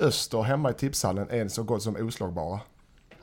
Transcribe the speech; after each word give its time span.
Öster 0.00 0.42
hemma 0.42 0.70
i 0.70 0.74
tipshallen 0.74 1.30
är 1.30 1.48
så 1.48 1.62
gott 1.62 1.82
som 1.82 1.96
oslagbara. 1.96 2.60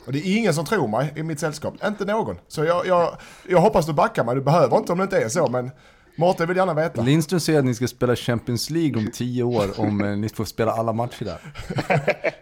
Och 0.05 0.13
det 0.13 0.19
är 0.19 0.37
ingen 0.37 0.53
som 0.53 0.65
tror 0.65 0.87
mig 0.87 1.13
i 1.15 1.23
mitt 1.23 1.39
sällskap, 1.39 1.73
inte 1.85 2.05
någon. 2.05 2.37
Så 2.47 2.63
jag, 2.63 2.87
jag, 2.87 3.17
jag 3.47 3.61
hoppas 3.61 3.85
du 3.85 3.93
backar 3.93 4.23
mig, 4.23 4.35
du 4.35 4.41
behöver 4.41 4.77
inte 4.77 4.91
om 4.91 4.97
det 4.97 5.03
inte 5.03 5.17
är 5.17 5.29
så, 5.29 5.47
men 5.47 5.71
Mårten 6.19 6.47
vill 6.47 6.57
gärna 6.57 6.73
veta. 6.73 7.01
Lindström 7.01 7.39
säger 7.39 7.59
att 7.59 7.65
ni 7.65 7.73
ska 7.73 7.87
spela 7.87 8.15
Champions 8.15 8.69
League 8.69 8.97
om 8.97 9.11
tio 9.11 9.43
år 9.43 9.79
om 9.79 10.03
eh, 10.03 10.17
ni 10.17 10.29
får 10.29 10.45
spela 10.45 10.71
alla 10.71 10.93
matcher 10.93 11.25
där. 11.25 11.39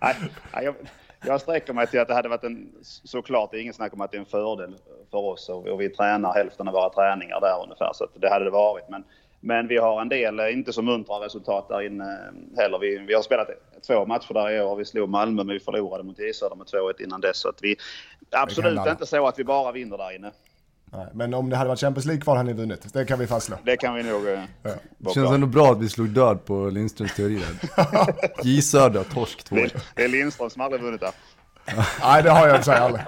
Nej, 0.00 0.16
nej, 0.54 0.64
jag, 0.64 0.74
jag 1.26 1.40
sträcker 1.40 1.72
mig 1.72 1.86
till 1.86 2.00
att 2.00 2.08
det 2.08 2.14
hade 2.14 2.28
varit 2.28 2.44
en, 2.44 2.72
såklart, 2.82 3.50
det 3.50 3.58
är 3.58 3.60
ingen 3.60 3.74
snack 3.74 3.92
om 3.92 4.00
att 4.00 4.10
det 4.10 4.16
är 4.16 4.20
en 4.20 4.26
fördel 4.26 4.76
för 5.10 5.18
oss 5.18 5.48
och, 5.48 5.66
och 5.66 5.80
vi 5.80 5.88
tränar 5.88 6.32
hälften 6.32 6.68
av 6.68 6.74
våra 6.74 6.90
träningar 6.90 7.40
där 7.40 7.62
ungefär, 7.64 7.90
så 7.94 8.04
att 8.04 8.10
det 8.20 8.30
hade 8.30 8.44
det 8.44 8.50
varit. 8.50 8.84
Men, 8.88 9.04
men 9.40 9.68
vi 9.68 9.76
har 9.76 10.00
en 10.00 10.08
del, 10.08 10.40
eh, 10.40 10.52
inte 10.52 10.72
så 10.72 10.82
muntra 10.82 11.14
resultat 11.14 11.68
där 11.68 11.86
inne 11.86 12.04
eh, 12.04 12.62
heller. 12.62 12.78
Vi, 12.78 12.98
vi 12.98 13.14
har 13.14 13.22
spelat 13.22 13.48
två 13.86 14.06
matcher 14.06 14.34
där 14.34 14.50
i 14.50 14.60
år. 14.60 14.76
Vi 14.76 14.84
slog 14.84 15.08
Malmö 15.08 15.44
men 15.44 15.54
vi 15.54 15.60
förlorade 15.60 16.04
mot 16.04 16.18
J 16.18 16.32
Södra 16.32 16.54
med 16.54 16.66
2-1 16.66 17.02
innan 17.02 17.20
dess. 17.20 17.36
Så 17.36 17.48
att 17.48 17.58
vi, 17.62 17.76
absolut 18.30 18.86
inte 18.86 19.06
så 19.06 19.26
att 19.26 19.38
vi 19.38 19.44
bara 19.44 19.72
vinner 19.72 19.98
där 19.98 20.14
inne. 20.16 20.30
Nej, 20.92 21.06
men 21.14 21.34
om 21.34 21.50
det 21.50 21.56
hade 21.56 21.68
varit 21.68 21.80
Champions 21.80 22.06
League 22.06 22.22
kvar 22.22 22.36
hade 22.36 22.52
ni 22.52 22.56
vunnit. 22.56 22.92
Det 22.92 23.04
kan 23.04 23.18
vi 23.18 23.26
fastslå. 23.26 23.56
Det 23.64 23.76
kan 23.76 23.94
vi 23.94 24.02
nog... 24.02 24.28
Eh, 24.28 24.40
ja. 24.62 24.70
Det 24.98 25.14
känns 25.14 25.30
ändå 25.30 25.46
bra 25.46 25.72
att 25.72 25.78
vi 25.78 25.88
slog 25.88 26.08
död 26.08 26.44
på 26.44 26.70
Lindströms 26.70 27.14
teori. 27.14 27.42
J 28.42 28.62
Södra, 28.62 29.04
torsk 29.04 29.44
2 29.44 29.56
Det 29.94 30.04
är 30.04 30.08
Lindström 30.08 30.50
som 30.50 30.62
aldrig 30.62 30.82
vunnit 30.82 31.00
där. 31.00 31.12
Nej, 32.02 32.22
det 32.22 32.30
har 32.30 32.46
jag 32.48 32.56
i 32.56 32.60
och 32.60 32.64
för 32.64 32.72
sig 32.72 32.78
aldrig. 32.78 33.04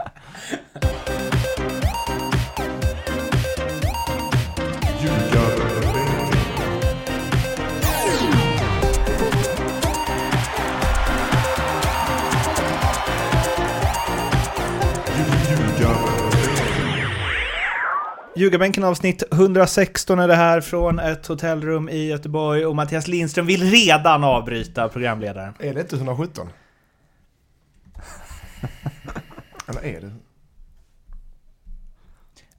Ljugarbänken 18.42 18.84
avsnitt 18.84 19.22
116 19.32 20.18
är 20.18 20.28
det 20.28 20.34
här 20.34 20.60
från 20.60 20.98
ett 20.98 21.26
hotellrum 21.26 21.88
i 21.88 22.06
Göteborg 22.06 22.66
och 22.66 22.76
Mattias 22.76 23.08
Lindström 23.08 23.46
vill 23.46 23.70
redan 23.70 24.24
avbryta 24.24 24.88
programledaren. 24.88 25.54
Är 25.58 25.74
det 25.74 25.80
inte 25.80 25.96
117? 25.96 26.48
Eller 29.68 29.84
är 29.84 30.00
det? 30.00 30.12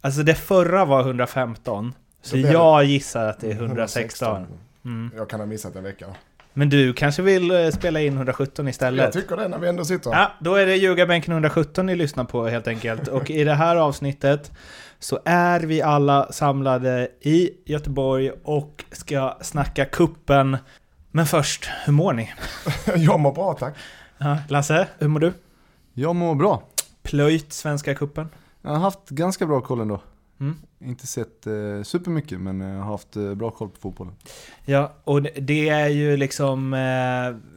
Alltså 0.02 0.24
det 0.24 0.36
förra 0.36 0.86
var 0.86 1.02
115. 1.02 1.94
Så 2.22 2.38
jag 2.38 2.84
gissar 2.84 3.26
att 3.26 3.40
det 3.40 3.48
är 3.48 3.56
116. 3.56 4.36
116. 4.36 4.60
Mm. 4.86 5.12
Jag 5.16 5.30
kan 5.30 5.40
ha 5.40 5.48
missat 5.48 5.76
en 5.76 5.84
vecka. 5.84 6.06
Men 6.54 6.70
du 6.70 6.94
kanske 6.94 7.22
vill 7.22 7.52
eh, 7.52 7.70
spela 7.70 8.02
in 8.02 8.16
117 8.16 8.68
istället? 8.68 9.04
Jag 9.04 9.14
tycker 9.14 9.38
det 9.38 9.48
när 9.48 9.60
vi 9.60 9.68
ändå 9.68 9.86
sitter 9.86 10.12
Ja, 10.12 10.32
då 10.40 10.56
är 10.56 10.66
det 10.66 10.76
Ljugarbänken 10.76 11.34
117 11.34 11.86
ni 11.86 11.96
lyssnar 11.96 12.24
på 12.24 12.48
helt 12.48 12.68
enkelt. 12.68 13.08
Och 13.08 13.30
i 13.30 13.44
det 13.44 13.54
här 13.54 13.76
avsnittet 13.76 14.52
så 15.04 15.20
är 15.26 15.60
vi 15.60 15.82
alla 15.82 16.32
samlade 16.32 17.08
i 17.22 17.50
Göteborg 17.66 18.32
och 18.44 18.86
ska 18.92 19.38
snacka 19.42 19.86
kuppen. 19.86 20.58
Men 21.12 21.26
först, 21.26 21.70
hur 21.86 21.94
mår 21.94 22.14
ni? 22.14 22.34
jag 22.96 23.20
mår 23.20 23.32
bra 23.32 23.54
tack. 23.54 23.76
Ja, 24.18 24.38
Lasse, 24.50 24.88
hur 24.98 25.08
mår 25.08 25.20
du? 25.20 25.34
Jag 25.94 26.16
mår 26.16 26.36
bra. 26.36 26.64
Plöjt 27.02 27.54
Svenska 27.54 27.96
kuppen? 27.96 28.30
Jag 28.62 28.70
har 28.70 28.80
haft 28.80 29.10
ganska 29.10 29.46
bra 29.46 29.62
koll 29.62 29.82
ändå. 29.82 30.02
Mm. 30.40 30.56
Inte 30.80 31.08
sett 31.08 31.48
eh, 31.48 31.84
supermycket 31.84 32.40
men 32.40 32.62
jag 32.62 32.80
har 32.80 32.92
haft 32.92 33.16
eh, 33.16 33.34
bra 33.34 33.52
koll 33.52 33.70
på 33.70 33.80
fotbollen. 33.80 34.16
Ja, 34.66 34.94
och 35.04 35.22
det 35.22 35.70
är 35.70 35.88
ju 35.88 36.18
liksom... 36.18 36.74
Eh, 36.74 37.54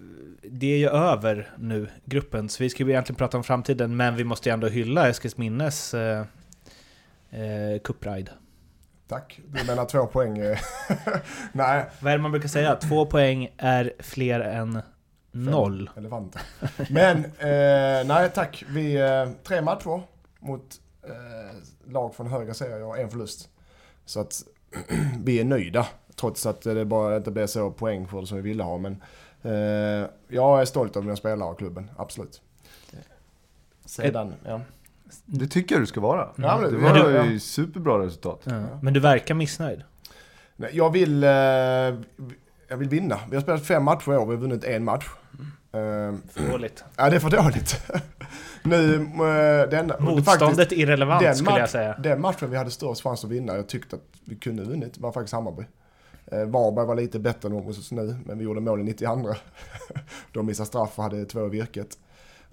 det 0.51 0.73
är 0.73 0.79
ju 0.79 0.89
över 0.89 1.51
nu, 1.59 1.89
gruppen. 2.05 2.49
Så 2.49 2.63
vi 2.63 2.71
ska 2.71 2.85
ju 2.85 2.91
egentligen 2.91 3.17
prata 3.17 3.37
om 3.37 3.45
framtiden, 3.45 3.97
men 3.97 4.17
vi 4.17 4.25
måste 4.25 4.49
ju 4.49 4.53
ändå 4.53 4.69
hylla 4.69 5.09
Eskilsminnes 5.09 5.95
eh, 5.95 6.25
eh, 7.31 7.81
cupride. 7.85 8.31
Tack. 9.09 9.41
Du 9.47 9.65
menar 9.65 9.85
två 9.85 10.07
poäng? 10.07 10.39
Eh, 10.39 10.59
nej. 11.53 11.85
Vad 12.01 12.13
är 12.13 12.17
det 12.17 12.23
man 12.23 12.31
brukar 12.31 12.49
säga? 12.49 12.77
Två 12.77 13.07
poäng 13.07 13.55
är 13.57 13.93
fler 13.99 14.41
än 14.41 14.83
noll. 15.33 15.91
Elefanter. 15.97 16.43
Men, 16.91 17.25
eh, 17.25 18.07
nej 18.07 18.31
tack. 18.35 18.65
Vi, 18.69 18.95
eh, 18.97 19.29
tre 19.43 19.63
matcher 19.63 20.03
mot 20.41 20.81
eh, 21.03 21.93
lag 21.93 22.15
från 22.15 22.27
högre 22.27 22.55
serier 22.55 22.83
och 22.83 22.99
en 22.99 23.11
förlust. 23.11 23.49
Så 24.05 24.21
att 24.21 24.43
vi 25.25 25.41
är 25.41 25.45
nöjda. 25.45 25.87
Trots 26.15 26.47
att 26.47 26.63
det 26.63 26.85
bara 26.85 27.17
inte 27.17 27.31
blev 27.31 27.47
så 27.47 27.71
poäng 27.71 28.09
för 28.09 28.21
det 28.21 28.27
som 28.27 28.37
vi 28.37 28.43
ville 28.43 28.63
ha. 28.63 28.79
Men 28.79 29.03
eh, 29.43 30.09
jag 30.29 30.61
är 30.61 30.65
stolt 30.65 30.97
över 30.97 31.05
mina 31.05 31.17
spelare 31.17 31.51
och 31.51 31.59
klubben, 31.59 31.91
absolut. 31.97 32.43
Sedan, 33.85 34.35
ja. 34.45 34.61
Det 35.25 35.47
tycker 35.47 35.75
jag 35.75 35.83
du 35.83 35.87
ska 35.87 36.01
vara. 36.01 36.29
Ja, 36.37 36.59
det 36.71 36.77
var 36.77 36.97
ju 36.97 37.33
ja. 37.33 37.39
superbra 37.39 38.07
resultat. 38.07 38.41
Ja. 38.45 38.63
Men 38.83 38.95
du 38.95 39.01
verkar 39.01 39.35
missnöjd. 39.35 39.83
Nej, 40.57 40.71
jag 40.73 40.93
vill, 40.93 41.25
eh, 41.25 41.31
jag 42.69 42.77
vill 42.77 42.89
vinna. 42.89 43.19
Vi 43.31 43.37
har 43.37 43.43
spelat 43.43 43.67
fem 43.67 43.85
matcher 43.85 44.13
i 44.13 44.17
år, 44.17 44.27
vi 44.27 44.35
har 44.35 44.41
vunnit 44.41 44.65
en 44.65 44.85
match. 44.85 45.07
Mm. 45.73 46.23
För 46.33 46.53
dåligt. 46.53 46.85
Ja, 46.97 47.11
det 47.11 47.17
är 47.17 47.21
för 47.21 47.31
dåligt. 47.31 47.83
nu, 48.63 48.95
eh, 48.95 49.71
den, 49.71 49.87
Motståndet 49.87 50.27
faktiskt, 50.27 50.73
irrelevant 50.73 51.23
den 51.23 51.37
skulle 51.37 51.59
jag 51.59 51.71
säga. 51.71 51.97
Den 51.99 52.21
matchen 52.21 52.51
vi 52.51 52.57
hade 52.57 52.71
störst 52.71 53.03
chans 53.03 53.25
att 53.25 53.31
vinna, 53.31 53.57
jag 53.57 53.69
tyckte 53.69 53.97
att 53.97 54.03
vi 54.25 54.37
kunde 54.37 54.63
vunnit, 54.63 54.99
var 54.99 55.13
faktiskt 55.13 55.33
Hammarby. 55.33 55.63
Eh, 56.33 56.45
Varberg 56.45 56.87
var 56.87 56.95
lite 56.95 57.19
bättre 57.19 57.49
än 57.49 57.55
hos 57.55 57.79
oss 57.79 57.93
nu, 57.93 58.17
men 58.25 58.39
vi 58.39 58.45
gjorde 58.45 58.61
mål 58.61 58.81
i 58.81 58.85
92. 58.85 59.35
De 60.33 60.47
missade 60.47 60.67
straff 60.67 60.99
och 60.99 61.05
hade 61.05 61.25
två 61.25 61.47
i 61.47 61.49
virket. 61.49 61.99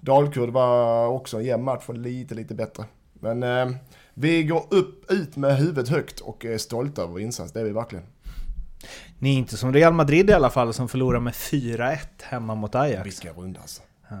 Dalkurd 0.04 0.50
var 0.50 1.06
också 1.06 1.36
en 1.36 1.44
jämn 1.44 1.64
match 1.64 1.84
och 1.86 1.94
lite, 1.94 2.34
lite 2.34 2.54
bättre. 2.54 2.84
Men 3.12 3.42
eh, 3.42 3.76
vi 4.14 4.44
går 4.44 4.66
upp, 4.70 5.10
ut 5.12 5.36
med 5.36 5.56
huvudet 5.56 5.88
högt 5.88 6.20
och 6.20 6.44
är 6.44 6.58
stolta 6.58 7.02
över 7.02 7.12
vår 7.12 7.20
insats, 7.20 7.52
det 7.52 7.60
är 7.60 7.64
vi 7.64 7.70
verkligen. 7.70 8.04
Ni 9.18 9.34
är 9.34 9.38
inte 9.38 9.56
som 9.56 9.72
Real 9.72 9.92
Madrid 9.92 10.30
i 10.30 10.32
alla 10.32 10.50
fall 10.50 10.74
som 10.74 10.88
förlorar 10.88 11.20
med 11.20 11.32
4-1 11.32 11.98
hemma 12.22 12.54
mot 12.54 12.74
Ajax. 12.74 13.06
Vilka 13.06 13.32
runda 13.32 13.60
alltså. 13.60 13.82
Ja. 14.08 14.16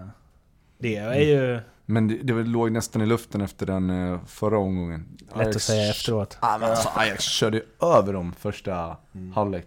Det 0.78 0.96
är 0.96 1.20
ju... 1.20 1.60
Men 1.86 2.08
det, 2.08 2.22
det 2.22 2.32
låg 2.32 2.72
nästan 2.72 3.02
i 3.02 3.06
luften 3.06 3.40
efter 3.40 3.66
den 3.66 3.90
eh, 3.90 4.20
förra 4.26 4.58
omgången. 4.58 5.16
Lätt 5.18 5.36
Ajax, 5.36 5.56
att 5.56 5.62
säga 5.62 5.90
efteråt. 5.90 6.38
Ja, 6.42 6.58
men 6.60 6.70
alltså, 6.70 6.88
Ajax 6.94 7.24
körde 7.24 7.62
över 7.82 8.12
dem 8.12 8.32
första 8.38 8.96
mm. 9.14 9.32
halvlek. 9.32 9.66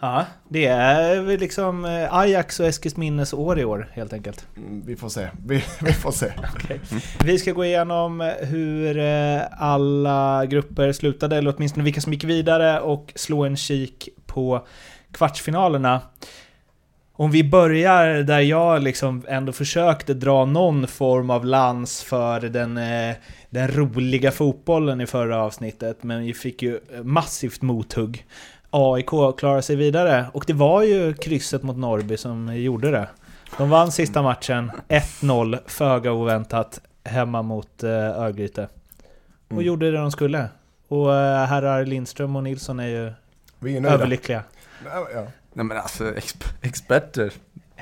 Ja, 0.00 0.24
det 0.48 0.66
är 0.66 1.38
liksom 1.38 1.84
eh, 1.84 2.14
Ajax 2.14 2.60
och 2.60 2.66
Eskilsminnes 2.66 3.32
år 3.32 3.58
i 3.58 3.64
år 3.64 3.88
helt 3.92 4.12
enkelt. 4.12 4.46
Mm, 4.56 4.82
vi 4.86 4.96
får 4.96 5.08
se. 5.08 5.28
Vi, 5.46 5.64
vi 5.80 5.92
får 5.92 6.10
se. 6.10 6.26
okay. 6.54 6.78
Vi 7.24 7.38
ska 7.38 7.52
gå 7.52 7.64
igenom 7.64 8.32
hur 8.40 8.98
eh, 8.98 9.40
alla 9.58 10.46
grupper 10.46 10.92
slutade, 10.92 11.36
eller 11.36 11.54
åtminstone 11.56 11.84
vilka 11.84 12.00
som 12.00 12.12
gick 12.12 12.24
vidare 12.24 12.80
och 12.80 13.12
slå 13.14 13.44
en 13.44 13.56
kik 13.56 14.08
på 14.26 14.66
kvartsfinalerna. 15.12 16.00
Om 17.12 17.30
vi 17.30 17.44
börjar 17.44 18.22
där 18.22 18.40
jag 18.40 18.82
liksom 18.82 19.24
ändå 19.28 19.52
försökte 19.52 20.14
dra 20.14 20.44
någon 20.44 20.86
form 20.86 21.30
av 21.30 21.44
lans 21.44 22.02
för 22.02 22.40
den, 22.40 22.76
eh, 22.76 23.16
den 23.50 23.68
roliga 23.68 24.30
fotbollen 24.30 25.00
i 25.00 25.06
förra 25.06 25.42
avsnittet, 25.42 26.02
men 26.02 26.24
vi 26.24 26.34
fick 26.34 26.62
ju 26.62 26.80
massivt 27.02 27.62
mothugg. 27.62 28.26
AIK 28.70 29.36
klarar 29.38 29.60
sig 29.60 29.76
vidare. 29.76 30.26
Och 30.32 30.44
det 30.46 30.52
var 30.52 30.82
ju 30.82 31.14
krysset 31.14 31.62
mot 31.62 31.76
Norrby 31.76 32.16
som 32.16 32.56
gjorde 32.56 32.90
det. 32.90 33.08
De 33.56 33.70
vann 33.70 33.92
sista 33.92 34.22
matchen, 34.22 34.70
1-0, 34.88 35.58
föga 35.66 36.12
oväntat, 36.12 36.80
hemma 37.04 37.42
mot 37.42 37.82
eh, 37.82 37.90
Örgryte. 37.90 38.68
Och 39.46 39.52
mm. 39.52 39.64
gjorde 39.64 39.90
det 39.90 39.98
de 39.98 40.10
skulle. 40.10 40.48
Och 40.88 41.14
eh, 41.14 41.46
herrar 41.46 41.84
Lindström 41.84 42.36
och 42.36 42.42
Nilsson 42.42 42.80
är 42.80 42.86
ju 42.86 43.12
Vi 43.58 43.76
är 43.76 43.86
överlyckliga. 43.86 44.42
Ja. 44.84 45.26
Nej 45.52 45.64
men 45.64 45.76
alltså, 45.76 46.16
exp 46.16 46.44
experter 46.62 47.32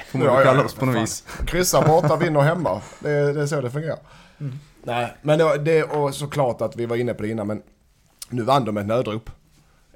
får 0.06 0.18
man 0.18 0.26
ja, 0.28 0.42
kalla 0.42 0.64
oss 0.64 0.74
på 0.74 0.86
något 0.86 1.02
vis. 1.02 1.24
Kryssa 1.46 1.82
borta, 1.86 2.16
vinner 2.16 2.40
hemma. 2.40 2.80
Det, 3.00 3.32
det 3.32 3.42
är 3.42 3.46
så 3.46 3.60
det 3.60 3.70
fungerar. 3.70 3.98
Mm. 4.40 4.58
Nej, 4.82 5.14
men 5.22 5.38
det, 5.38 5.58
det, 5.58 5.82
och 5.82 6.14
såklart 6.14 6.60
att 6.60 6.76
vi 6.76 6.86
var 6.86 6.96
inne 6.96 7.14
på 7.14 7.22
det 7.22 7.28
innan, 7.28 7.46
men 7.46 7.62
nu 8.28 8.42
vann 8.42 8.64
de 8.64 8.76
ett 8.76 8.86
nödrop. 8.86 9.30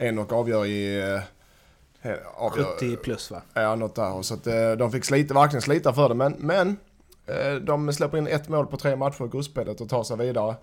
Enok 0.01 0.33
avgör 0.33 0.67
i... 0.67 1.01
Eh, 2.03 2.13
avgör, 2.35 2.65
70 2.65 2.97
plus 2.97 3.31
va? 3.31 3.43
Ja, 3.55 3.75
något 3.75 3.95
där. 3.95 4.23
Så 4.23 4.35
att 4.35 4.47
eh, 4.47 4.73
de 4.73 4.93
fick 4.93 5.05
slita, 5.05 5.35
verkligen 5.35 5.63
slita 5.63 5.93
för 5.93 6.09
det. 6.09 6.15
Men, 6.15 6.35
men 6.39 6.77
eh, 7.27 7.55
de 7.55 7.93
släpper 7.93 8.19
in 8.19 8.27
ett 8.27 8.49
mål 8.49 8.67
på 8.67 8.77
tre 8.77 8.97
matcher 8.97 9.25
i 9.25 9.29
gruppspelet 9.29 9.81
och 9.81 9.89
tar 9.89 10.05
sig 10.05 10.17
vidare. 10.17 10.57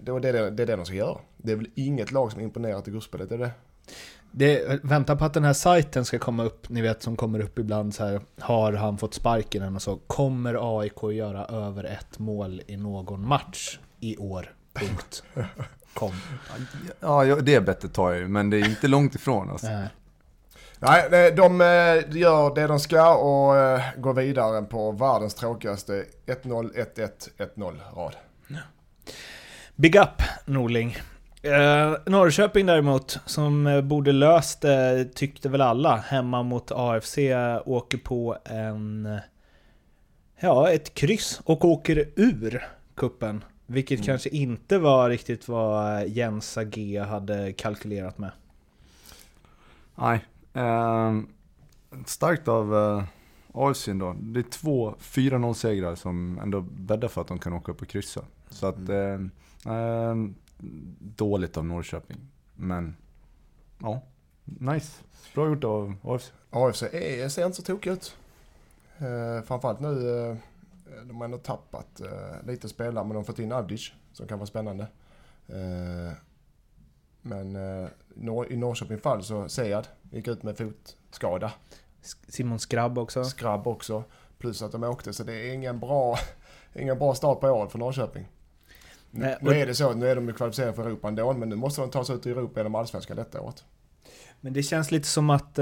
Det, 0.00 0.20
det, 0.20 0.32
det, 0.32 0.50
det 0.50 0.62
är 0.62 0.66
det 0.66 0.76
de 0.76 0.84
ska 0.84 0.94
göra. 0.94 1.18
Det 1.36 1.52
är 1.52 1.56
väl 1.56 1.70
inget 1.74 2.12
lag 2.12 2.32
som 2.32 2.40
imponerat 2.40 2.88
i 2.88 2.90
gruppspelet, 2.90 3.32
är 3.32 3.38
det? 3.38 3.50
Det, 4.30 4.80
vänta 4.82 5.16
på 5.16 5.24
att 5.24 5.34
den 5.34 5.44
här 5.44 5.52
sajten 5.52 6.04
ska 6.04 6.18
komma 6.18 6.44
upp, 6.44 6.68
ni 6.68 6.82
vet 6.82 7.02
som 7.02 7.16
kommer 7.16 7.40
upp 7.40 7.58
ibland 7.58 7.94
så 7.94 8.04
här. 8.04 8.20
Har 8.38 8.72
han 8.72 8.98
fått 8.98 9.14
sparken 9.14 9.62
än 9.62 9.76
och 9.76 9.82
så. 9.82 9.96
Kommer 9.96 10.80
AIK 10.80 11.02
göra 11.02 11.44
över 11.44 11.84
ett 11.84 12.18
mål 12.18 12.62
i 12.66 12.76
någon 12.76 13.28
match 13.28 13.78
i 14.00 14.16
år? 14.16 14.54
Punkt. 14.72 15.22
Kom. 15.94 16.12
Ja, 17.00 17.24
det 17.24 17.60
bettet 17.60 17.94
tar 17.94 18.10
jag 18.10 18.20
ju, 18.20 18.28
men 18.28 18.50
det 18.50 18.56
är 18.56 18.68
inte 18.68 18.88
långt 18.88 19.14
ifrån 19.14 19.50
alltså. 19.50 19.66
Nej. 19.66 19.88
Nej, 20.84 21.08
nej, 21.10 21.32
de 21.32 21.60
eh, 21.60 22.16
gör 22.18 22.54
det 22.54 22.66
de 22.66 22.80
ska 22.80 23.14
och 23.14 23.56
eh, 23.56 23.82
går 23.96 24.14
vidare 24.14 24.62
på 24.62 24.92
världens 24.92 25.34
tråkigaste 25.34 26.04
1-0, 26.26 26.86
1-1, 26.96 27.10
1-0 27.56 27.74
rad. 27.96 28.16
Big 29.76 29.96
up 29.96 30.22
Norling. 30.44 30.96
Eh, 31.42 31.94
Norrköping 32.06 32.66
däremot, 32.66 33.18
som 33.26 33.66
eh, 33.66 33.80
borde 33.80 34.12
löst 34.12 34.60
det, 34.60 35.04
tyckte 35.14 35.48
väl 35.48 35.60
alla, 35.60 35.96
hemma 35.96 36.42
mot 36.42 36.72
AFC, 36.72 37.18
åker 37.64 37.98
på 37.98 38.36
en... 38.44 39.18
Ja, 40.40 40.70
ett 40.70 40.94
kryss 40.94 41.40
och 41.44 41.64
åker 41.64 42.08
ur 42.16 42.66
kuppen 42.96 43.44
Vilket 43.72 43.98
Mm. 43.98 44.06
kanske 44.06 44.28
inte 44.28 44.78
var 44.78 45.08
riktigt 45.10 45.48
vad 45.48 46.08
Jens 46.08 46.58
Agé 46.58 46.98
hade 46.98 47.52
kalkylerat 47.52 48.18
med. 48.18 48.30
Nej. 49.94 50.24
ehm, 50.52 51.28
starkt 52.06 52.48
av 52.48 52.74
uh, 52.74 53.04
AFC 53.54 53.86
då. 53.86 54.16
Det 54.20 54.40
är 54.40 54.50
två 54.50 54.94
4-0 54.98 55.54
segrar 55.54 55.94
som 55.94 56.38
ändå 56.38 56.60
bäddar 56.60 57.08
för 57.08 57.20
att 57.20 57.28
de 57.28 57.38
kan 57.38 57.52
åka 57.52 57.72
upp 57.72 57.82
och 57.82 57.88
kryssa. 57.88 58.24
Så 58.48 58.66
att, 58.66 58.88
eh, 58.88 59.20
ehm, 59.72 60.34
dåligt 60.98 61.56
av 61.56 61.64
Norrköping. 61.64 62.16
Men, 62.54 62.96
ja, 63.78 64.02
nice. 64.44 65.02
Bra 65.34 65.48
gjort 65.48 65.64
av 65.64 65.94
AFC. 66.02 66.32
AFC 66.50 66.82
är, 66.82 67.28
ser 67.28 67.44
inte 67.46 67.56
så 67.56 67.62
tokig 67.62 67.90
ut. 67.90 68.16
Eh, 68.98 69.44
framförallt 69.46 69.80
nu, 69.80 70.20
eh, 70.30 70.36
de 71.06 71.16
har 71.16 71.24
ändå 71.24 71.38
tappat 71.38 72.00
eh, 72.00 72.46
lite 72.46 72.68
spelare 72.68 73.04
men 73.04 73.08
de 73.08 73.16
har 73.16 73.24
fått 73.24 73.38
in 73.38 73.52
Avdic 73.52 73.92
som 74.12 74.26
kan 74.26 74.38
vara 74.38 74.46
spännande. 74.46 74.86
Eh, 75.48 76.12
men 77.22 77.56
eh, 77.56 77.88
i 78.50 78.56
Norrköping 78.56 78.98
fall 79.00 79.22
så 79.24 79.48
Sead 79.48 79.88
gick 80.10 80.28
ut 80.28 80.42
med 80.42 80.56
fotskada. 80.58 81.52
Simon 82.28 82.58
Skrabb 82.58 82.98
också. 82.98 83.24
Skrabb 83.24 83.66
också. 83.66 84.04
Plus 84.38 84.62
att 84.62 84.72
de 84.72 84.84
åkte 84.84 85.12
så 85.12 85.24
det 85.24 85.34
är 85.34 85.54
ingen 85.54 85.80
bra, 85.80 86.16
ingen 86.74 86.98
bra 86.98 87.14
start 87.14 87.40
på 87.40 87.48
året 87.48 87.72
för 87.72 87.78
Norrköping. 87.78 88.28
Nu, 89.10 89.20
Nej, 89.20 89.36
och- 89.36 89.42
nu 89.42 89.50
är 89.50 89.66
det 89.66 89.74
så, 89.74 89.92
nu 89.94 90.08
är 90.08 90.16
de 90.16 90.32
kvalificerade 90.32 90.72
för 90.72 90.86
Europa 90.86 91.08
ändå 91.08 91.32
men 91.32 91.48
nu 91.48 91.56
måste 91.56 91.80
de 91.80 91.90
ta 91.90 92.04
sig 92.04 92.16
ut 92.16 92.26
i 92.26 92.30
Europa 92.30 92.60
genom 92.60 92.74
allsvenskan 92.74 93.16
detta 93.16 93.40
året. 93.40 93.64
Men 94.40 94.52
det 94.52 94.62
känns 94.62 94.90
lite 94.90 95.08
som 95.08 95.30
att... 95.30 95.58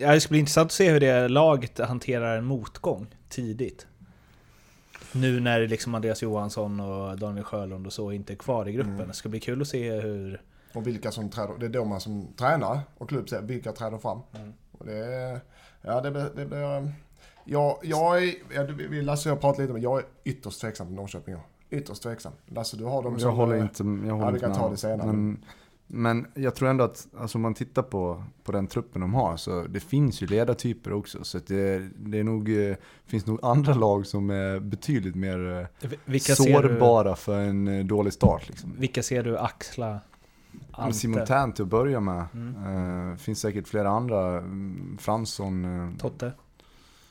ja, 0.00 0.12
det 0.12 0.20
ska 0.20 0.28
bli 0.30 0.38
intressant 0.38 0.66
att 0.66 0.72
se 0.72 0.90
hur 0.90 1.00
det 1.00 1.28
laget 1.28 1.78
hanterar 1.78 2.36
en 2.38 2.44
motgång 2.44 3.06
tidigt. 3.28 3.86
Nu 5.12 5.40
när 5.40 5.60
liksom 5.68 5.94
Andreas 5.94 6.22
Johansson 6.22 6.80
och 6.80 7.18
Daniel 7.18 7.44
Sjölund 7.44 7.86
och 7.86 7.92
så 7.92 8.12
inte 8.12 8.32
är 8.32 8.36
kvar 8.36 8.68
i 8.68 8.72
gruppen. 8.72 8.94
Mm. 8.94 9.08
Det 9.08 9.14
ska 9.14 9.28
bli 9.28 9.40
kul 9.40 9.60
att 9.62 9.68
se 9.68 10.00
hur... 10.00 10.42
Och 10.74 10.86
vilka 10.86 11.10
som 11.10 11.30
träder, 11.30 11.58
det 11.58 11.66
är 11.66 11.70
då 11.70 11.84
man 11.84 12.00
som 12.00 12.28
tränare 12.38 12.80
och 12.98 13.08
klubb 13.08 13.28
säger 13.28 13.42
vilka 13.42 13.72
träder 13.72 13.98
fram. 13.98 14.18
Mm. 14.34 14.52
Och 14.78 14.86
det, 14.86 15.40
ja 15.82 16.00
det 16.00 16.10
blir, 16.10 16.30
det 16.36 16.46
blir 16.46 16.76
um, 16.76 16.90
jag, 17.44 17.78
jag 17.82 18.22
är, 18.24 18.34
ja, 18.54 18.64
du- 18.64 18.88
vi- 18.88 19.02
Lasse 19.02 19.28
och 19.30 19.36
jag 19.36 19.40
pratat 19.40 19.58
lite 19.60 19.72
om 19.72 19.80
jag 19.80 19.98
är 19.98 20.04
ytterst 20.24 20.60
tveksam 20.60 20.86
till 20.86 20.96
Norrköping. 20.96 21.34
ja. 21.34 21.40
Ytterst 21.70 22.02
tveksam. 22.02 22.32
Lasse 22.46 22.76
du 22.76 22.84
har 22.84 23.02
dem 23.02 23.12
Jag 23.12 23.20
som, 23.20 23.36
håller 23.36 23.56
inte, 23.56 23.82
jag 23.82 24.14
håller 24.14 24.26
vi 24.26 24.28
inte 24.28 24.40
kan 24.40 24.48
med 24.48 24.54
ta 24.54 24.60
honom. 24.60 24.70
det 24.72 24.76
senare. 24.80 25.06
Men, 25.06 25.44
men 25.92 26.26
jag 26.34 26.54
tror 26.54 26.68
ändå 26.68 26.84
att, 26.84 27.06
alltså 27.18 27.38
om 27.38 27.42
man 27.42 27.54
tittar 27.54 27.82
på, 27.82 28.24
på 28.44 28.52
den 28.52 28.66
truppen 28.66 29.00
de 29.00 29.14
har, 29.14 29.36
så 29.36 29.62
det 29.62 29.80
finns 29.80 30.22
ju 30.22 30.26
ledartyper 30.26 30.92
också. 30.92 31.24
Så 31.24 31.38
att 31.38 31.46
det, 31.46 31.88
det 31.96 32.18
är 32.18 32.24
nog, 32.24 32.68
eh, 32.70 32.76
finns 33.06 33.26
nog 33.26 33.38
andra 33.42 33.74
lag 33.74 34.06
som 34.06 34.30
är 34.30 34.58
betydligt 34.60 35.14
mer 35.14 35.68
eh, 35.82 35.90
Vilka 36.04 36.34
ser, 36.34 36.62
du, 36.62 36.68
sårbara 36.68 37.16
för 37.16 37.38
en 37.38 37.68
eh, 37.68 37.84
dålig 37.84 38.12
start. 38.12 38.48
Liksom. 38.48 38.74
vilka 38.78 39.02
ser 39.02 39.22
du 39.22 39.38
axla 39.38 40.00
Ante? 40.70 40.98
Simon 40.98 41.26
Tern 41.26 41.52
till 41.52 41.62
att 41.62 41.68
börja 41.68 42.00
med. 42.00 42.24
Mm. 42.34 43.10
Eh, 43.10 43.16
finns 43.16 43.40
säkert 43.40 43.68
flera 43.68 43.90
andra. 43.90 44.38
Mm, 44.38 44.98
Fransson. 45.00 45.64
eh, 45.64 46.00
Totte? 46.00 46.32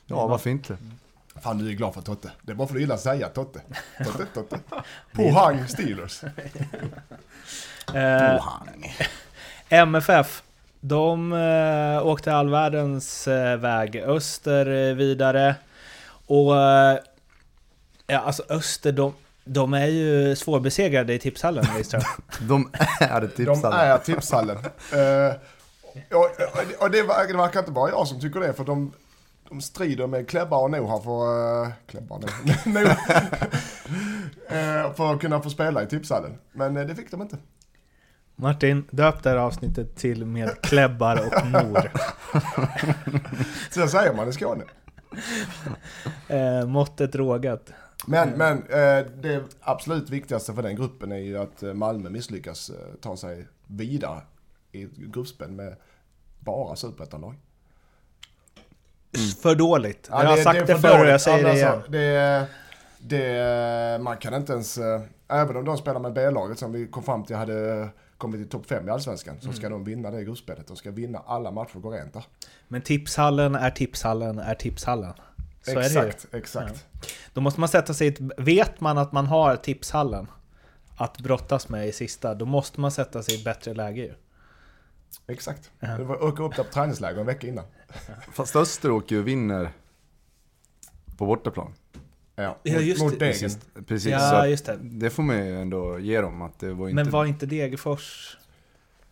ja, 0.06 0.26
varför 0.26 0.50
inte? 0.50 0.76
Fan 1.42 1.58
du 1.58 1.68
är 1.68 1.72
glad 1.72 1.94
för 1.94 2.00
Totte. 2.00 2.32
Det 2.42 2.52
är 2.52 2.56
bara 2.56 2.68
för 2.68 2.74
att 2.74 2.76
du 2.76 2.80
gillar 2.80 2.94
att 2.94 3.00
säga 3.00 3.28
Totte. 3.28 3.62
Totte, 4.04 4.26
Totte. 4.34 4.60
Pohang 5.12 5.68
Steelers. 5.68 6.24
Eh, 7.94 8.46
MFF, 9.68 10.42
de 10.80 11.32
eh, 11.32 12.06
åkte 12.06 12.34
all 12.34 12.50
världens 12.50 13.28
eh, 13.28 13.56
väg 13.56 13.96
öster 13.96 14.66
eh, 14.90 14.94
vidare. 14.94 15.54
Och 16.26 16.56
eh, 16.56 16.98
ja, 18.06 18.18
alltså 18.18 18.42
öster, 18.48 18.92
de, 18.92 19.14
de 19.44 19.74
är 19.74 19.86
ju 19.86 20.36
svårbesegrade 20.36 21.14
i 21.14 21.18
tipshallen 21.18 21.64
Lidström. 21.76 22.02
De 22.40 22.70
är 23.00 23.22
ett 23.22 23.36
De 23.36 23.64
är 23.64 23.98
tipshallen. 23.98 24.58
Eh, 24.92 25.34
och, 26.16 26.24
och 26.82 26.90
det, 26.90 27.02
ver- 27.02 27.28
det 27.28 27.36
verkar 27.36 27.60
inte 27.60 27.72
bara 27.72 27.90
jag 27.90 28.06
som 28.08 28.20
tycker 28.20 28.40
det 28.40 28.52
för 28.52 28.64
de, 28.64 28.92
de 29.48 29.60
strider 29.60 30.06
med 30.06 30.28
Klebbar 30.28 30.62
och 30.62 30.70
Noha 30.70 31.00
för, 31.00 31.62
uh, 31.62 31.68
Klebbar 31.86 32.16
och 32.16 32.66
Noha. 32.66 32.96
Eh, 34.48 34.94
för 34.94 35.12
att 35.14 35.20
kunna 35.20 35.42
få 35.42 35.50
spela 35.50 35.82
i 35.82 35.86
tipshallen. 35.86 36.38
Men 36.52 36.76
eh, 36.76 36.86
det 36.86 36.94
fick 36.94 37.10
de 37.10 37.22
inte. 37.22 37.36
Martin, 38.40 38.84
döp 38.90 39.22
det 39.22 39.30
här 39.30 39.36
avsnittet 39.36 39.96
till 39.96 40.26
med 40.26 40.60
klebbar 40.62 41.16
och 41.16 41.46
mor. 41.46 41.90
Så 43.70 43.88
säger 43.88 44.14
man 44.14 44.28
i 44.28 44.32
Skåne. 44.32 44.64
Eh, 46.28 46.66
måttet 46.66 47.14
rågat. 47.14 47.72
Men, 48.06 48.30
men 48.30 48.58
eh, 48.58 49.06
det 49.22 49.42
absolut 49.60 50.10
viktigaste 50.10 50.54
för 50.54 50.62
den 50.62 50.76
gruppen 50.76 51.12
är 51.12 51.16
ju 51.16 51.38
att 51.38 51.62
eh, 51.62 51.74
Malmö 51.74 52.10
misslyckas 52.10 52.70
eh, 52.70 52.76
ta 53.00 53.16
sig 53.16 53.46
vidare 53.66 54.20
i 54.72 54.88
gruppspel 54.96 55.50
med 55.50 55.76
bara 56.38 56.76
superettanlag. 56.76 57.34
För 59.42 59.54
dåligt. 59.54 60.08
Ja, 60.10 60.22
jag 60.22 60.30
har 60.30 60.36
sagt 60.36 60.66
det, 60.66 60.66
för 60.66 60.88
förr 60.88 61.00
och 61.04 61.10
jag 61.10 61.20
säger 61.20 61.44
det 61.44 61.50
Alltså, 61.50 61.66
igen. 61.66 61.82
det, 61.88 62.46
det, 62.98 64.02
man 64.02 64.16
kan 64.16 64.34
inte 64.34 64.52
ens, 64.52 64.78
eh, 64.78 65.00
även 65.28 65.56
om 65.56 65.64
de 65.64 65.78
spelar 65.78 66.00
med 66.00 66.12
B-laget 66.12 66.58
som 66.58 66.72
vi 66.72 66.86
kom 66.86 67.02
fram 67.02 67.24
till 67.24 67.36
hade 67.36 67.88
kommit 68.20 68.40
i 68.40 68.44
topp 68.44 68.66
5 68.66 68.88
i 68.88 68.90
Allsvenskan, 68.90 69.36
så 69.40 69.52
ska 69.52 69.66
Mm. 69.66 69.78
de 69.78 69.84
vinna 69.90 70.10
det 70.10 70.24
gruppspelet. 70.24 70.66
De 70.66 70.76
ska 70.76 70.90
vinna 70.90 71.18
alla 71.18 71.50
matcher 71.50 71.76
och 71.76 71.82
gå 71.82 71.90
rent 71.90 72.12
där. 72.12 72.24
Men 72.68 72.82
tipshallen 72.82 73.54
är 73.54 73.70
tipshallen 73.70 74.38
är 74.38 74.54
tipshallen. 74.54 75.12
Så 75.62 75.70
är 75.70 75.74
det 75.74 75.80
ju. 75.80 75.86
exakt, 75.86 76.34
exakt. 76.34 76.86
Då 77.32 77.40
måste 77.40 77.60
man 77.60 77.68
sätta 77.68 77.94
sig 77.94 78.06
i 78.06 78.10
ett... 78.10 78.18
Vet 78.38 78.80
man 78.80 78.98
att 78.98 79.12
man 79.12 79.26
har 79.26 79.56
tipshallen 79.56 80.26
att 80.96 81.20
brottas 81.20 81.68
med 81.68 81.88
i 81.88 81.92
sista, 81.92 82.34
då 82.34 82.44
måste 82.44 82.80
man 82.80 82.90
sätta 82.90 83.22
sig 83.22 83.34
i 83.34 83.38
ett 83.38 83.44
bättre 83.44 83.74
läge 83.74 84.00
ju. 84.00 84.14
Exakt. 85.26 85.70
Ja. 85.80 85.88
Det 85.88 86.04
var 86.04 86.24
åka 86.24 86.42
upp 86.42 86.56
där 86.56 86.64
på 86.64 86.72
träningsläger 86.72 87.20
en 87.20 87.26
vecka 87.26 87.46
innan. 87.46 87.64
Fast 88.32 88.56
Öster 88.56 88.90
åker 88.90 89.14
ju 89.14 89.20
och 89.20 89.28
vinner 89.28 89.70
på 91.16 91.26
bortaplan. 91.26 91.74
Ja, 92.42 92.56
Ja, 92.62 92.78
just 92.80 93.02
mot 93.02 93.18
det. 93.18 93.32
Degen. 93.32 93.50
Precis, 93.86 94.10
Ja, 94.12 94.46
just 94.46 94.66
det. 94.66 94.78
det 94.80 95.10
får 95.10 95.22
man 95.22 95.46
ju 95.46 95.60
ändå 95.62 95.98
ge 95.98 96.20
dem. 96.20 96.42
Att 96.42 96.58
det 96.58 96.72
var 96.74 96.88
inte... 96.88 96.94
Men 97.04 97.10
var 97.10 97.24
inte 97.24 97.46
Degerfors... 97.46 98.36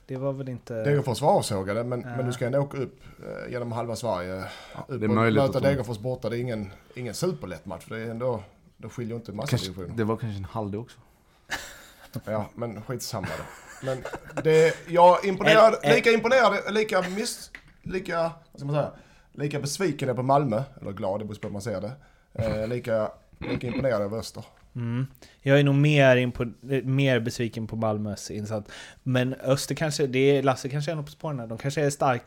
Det 0.07 0.17
var 0.17 0.33
väl 0.33 0.49
inte... 0.49 0.75
Degerfors 0.85 1.21
var 1.21 1.31
avsågade, 1.33 1.85
men, 1.85 2.01
Ja. 2.01 2.17
men 2.17 2.27
du 2.27 2.33
ska 2.33 2.47
ändå 2.47 2.59
åka 2.59 2.79
upp 2.79 3.01
eh, 3.47 3.53
genom 3.53 3.73
halva 3.73 3.97
Sverige. 3.97 4.35
Ja, 4.75 4.85
upp 4.89 5.01
det 5.01 5.07
är 5.07 5.09
och 5.09 5.15
möjligt 5.15 5.43
möta 5.43 5.61
de- 5.61 5.69
Degerfors 5.69 5.99
borta, 5.99 6.29
det 6.29 6.37
är 6.39 6.41
ingen, 6.41 6.71
ingen 6.95 7.15
superlätt 7.15 7.67
match. 7.67 7.85
Det 7.89 7.97
är 7.99 8.11
ändå, 8.11 8.43
det 8.77 8.89
skiljer 8.89 9.17
inte 9.17 9.33
massa 9.33 9.49
kanske, 9.51 9.67
divisioner. 9.69 9.97
det 9.97 10.05
var 10.05 10.17
kanske 10.17 10.39
en 10.39 10.45
halvdel 10.45 10.81
också. 10.81 10.99
Ja, 12.25 12.51
men 12.55 12.83
skitsamma 12.83 13.27
då. 13.39 13.45
Men 13.87 13.99
det, 14.45 14.75
jag 14.89 15.25
imponerad, 15.25 15.75
lika 15.85 16.11
imponerad, 16.11 16.75
lika 16.75 17.03
miss, 17.17 17.51
lika, 17.83 18.21
vad 18.23 18.33
ska 18.61 18.65
man 18.65 18.75
säga, 18.75 18.91
lika 19.33 19.61
besviken 19.61 20.09
är 20.09 20.15
på 20.15 20.23
Malmö, 20.23 20.63
eller 20.81 20.93
glad, 20.93 21.21
det 21.21 21.25
beror 21.25 21.39
på 21.39 21.47
hur 21.49 21.53
man 21.53 21.63
ser 21.63 21.81
det. 21.81 21.93
Eh, 22.35 22.69
lika, 22.69 23.11
lika 23.51 23.67
imponerad 23.67 24.03
över 24.03 24.19
Öster. 24.19 24.45
Mm. 24.77 25.07
Jag 25.43 25.59
är 25.61 25.65
nog 25.65 25.75
mer, 25.75 26.17
impo- 26.17 26.85
mer 26.85 27.21
besviken 27.21 27.67
på 27.67 27.77
Malmös 27.77 28.31
insats. 28.31 28.71
Men 29.03 29.35
Öster 29.35 29.75
kanske, 29.75 30.07
det 30.07 30.19
är, 30.19 30.43
Lasse 30.43 30.69
kanske 30.69 30.91
är 30.93 30.97
något 30.97 31.07
på 31.07 31.13
spåren 31.13 31.39
här. 31.41 31.47
De 31.47 31.59
kanske 31.59 31.85
är 31.85 31.91
stark, 31.91 32.23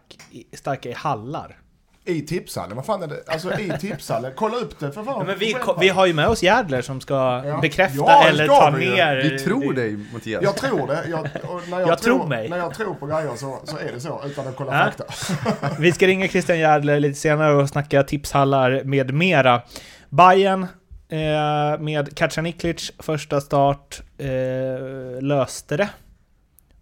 starka 0.54 0.90
i 0.90 0.94
hallar. 0.94 1.58
I 2.06 2.22
tipshallen, 2.22 2.76
vad 2.76 2.86
fan 2.86 3.04
är 3.04 3.08
det? 3.08 3.24
Alltså 3.28 3.60
i 3.60 3.74
tipshallen, 3.80 4.32
kolla 4.36 4.58
upp 4.58 4.80
det 4.80 4.92
för 4.92 5.04
fan. 5.04 5.16
Ja, 5.18 5.24
men 5.24 5.38
vi, 5.40 5.56
vi 5.80 5.90
har 5.90 6.06
ju 6.06 6.14
med 6.14 6.28
oss 6.28 6.44
Järdler 6.44 6.82
som 6.82 7.02
ska 7.02 7.42
Ja. 7.46 7.60
bekräfta 7.62 7.98
Ja, 7.98 8.28
eller 8.28 8.48
ta 8.48 8.70
ner. 8.70 9.16
Vi 9.30 9.40
tror 9.40 9.74
dig 9.74 9.98
Mattias. 10.14 10.44
Jag 10.44 10.56
tror 10.58 10.88
det. 10.88 11.04
Jag, 11.10 11.30
när 11.70 11.80
jag, 11.80 11.90
Jag 11.90 12.00
tror, 12.00 12.18
tror 12.18 12.28
mig. 12.28 12.50
När 12.50 12.58
jag 12.58 12.74
tror 12.74 12.94
på 12.94 13.06
grejer 13.06 13.36
så, 13.36 13.60
så 13.64 13.78
är 13.78 13.92
det 13.94 14.00
så, 14.00 14.22
utan 14.26 14.48
att 14.48 14.56
kolla 14.56 14.78
Ja. 14.80 14.92
fakta. 14.92 15.78
Vi 15.80 15.92
ska 15.92 16.08
ringa 16.08 16.28
Christian 16.28 16.60
Järdler 16.60 17.00
lite 17.00 17.20
senare 17.20 17.54
och 17.54 17.70
snacka 17.70 18.04
tipshallar 18.04 18.84
med 18.84 19.14
mera. 19.14 19.62
Bayern 20.10 20.64
eh, 21.10 21.80
med 21.80 22.16
Kacaniklic, 22.16 22.92
första 23.00 23.42
start, 23.42 24.02
eh, 24.18 25.22
löste 25.22 25.78
det. 25.78 25.90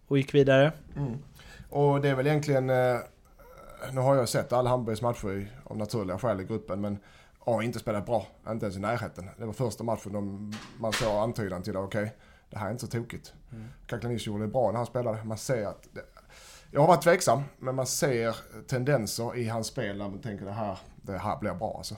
Och 0.08 0.18
gick 0.18 0.34
vidare. 0.34 0.72
Mm. 0.98 1.14
Och 1.70 2.02
det 2.02 2.10
är 2.10 2.16
väl 2.16 2.28
egentligen, 2.28 2.70
eh, 2.70 2.76
nu 3.92 4.02
har 4.02 4.16
jag 4.16 4.30
sett 4.30 4.54
alla 4.54 4.70
Hammarbys 4.70 5.02
matcher 5.02 5.62
av 5.64 5.78
naturliga 5.78 6.20
skäl 6.20 6.42
i 6.42 6.44
gruppen, 6.44 6.82
men 6.82 6.98
har 7.40 7.62
inte 7.62 7.80
spelat 7.80 8.06
bra. 8.06 8.28
Inte 8.50 8.66
ens 8.66 8.78
i 8.78 8.80
närheten. 8.80 9.30
Det 9.38 9.46
var 9.46 9.54
första 9.54 9.84
matchen 9.84 10.14
de, 10.14 10.54
man 10.80 10.94
såg 10.94 11.16
antydan 11.16 11.64
till, 11.64 11.78
okej, 11.78 12.16
det 12.50 12.58
här 12.58 12.68
är 12.68 12.72
inte 12.72 12.86
så 12.86 12.92
tokigt. 12.92 13.34
Mm. 13.52 13.68
Kaklanic 13.88 14.28
gjorde 14.28 14.44
det 14.44 14.48
bra 14.48 14.72
när 14.72 14.78
han 14.78 14.86
spelade. 14.86 15.24
Man 15.24 15.38
ser 15.38 15.66
att 15.66 15.88
det, 15.92 16.02
Jag 16.72 16.82
har 16.82 16.88
varit 16.88 17.04
tveksam, 17.04 17.42
men 17.58 17.76
man 17.76 17.88
ser 17.88 18.36
tendenser 18.68 19.38
i 19.38 19.48
hans 19.48 19.68
spel 19.68 19.98
där 19.98 20.10
man 20.10 20.22
tänker 20.22 20.46
det 20.46 20.52
här, 20.52 20.78
det 21.02 21.18
här 21.18 21.40
blir 21.40 21.54
bra 21.54 21.76
alltså. 21.78 21.96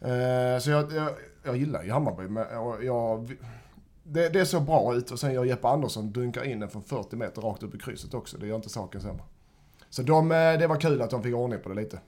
Eh, 0.00 0.58
så 0.58 0.70
jag, 0.70 0.92
jag, 0.92 1.10
jag 1.44 1.56
gillar 1.56 1.82
ju 1.82 1.90
Hammarby, 1.90 2.28
men 2.28 2.46
jag, 2.82 3.36
det, 4.02 4.28
det 4.28 4.46
ser 4.46 4.60
bra 4.60 4.94
ut 4.94 5.10
och 5.10 5.20
sen 5.20 5.34
gör 5.34 5.44
Jeppe 5.44 5.68
Andersson 5.68 6.12
dunkar 6.12 6.44
in 6.44 6.60
den 6.60 6.68
från 6.68 6.82
40 6.82 7.16
meter 7.16 7.42
rakt 7.42 7.62
upp 7.62 7.74
i 7.74 7.78
krysset 7.78 8.14
också. 8.14 8.38
Det 8.38 8.46
gör 8.46 8.56
inte 8.56 8.68
saken 8.68 9.00
sämre. 9.00 9.24
Så 9.92 10.02
de, 10.02 10.32
eh, 10.32 10.58
det 10.58 10.66
var 10.66 10.80
kul 10.80 11.02
att 11.02 11.10
de 11.10 11.22
fick 11.22 11.34
ordning 11.34 11.60
på 11.60 11.68
det 11.68 11.74
lite. 11.74 11.98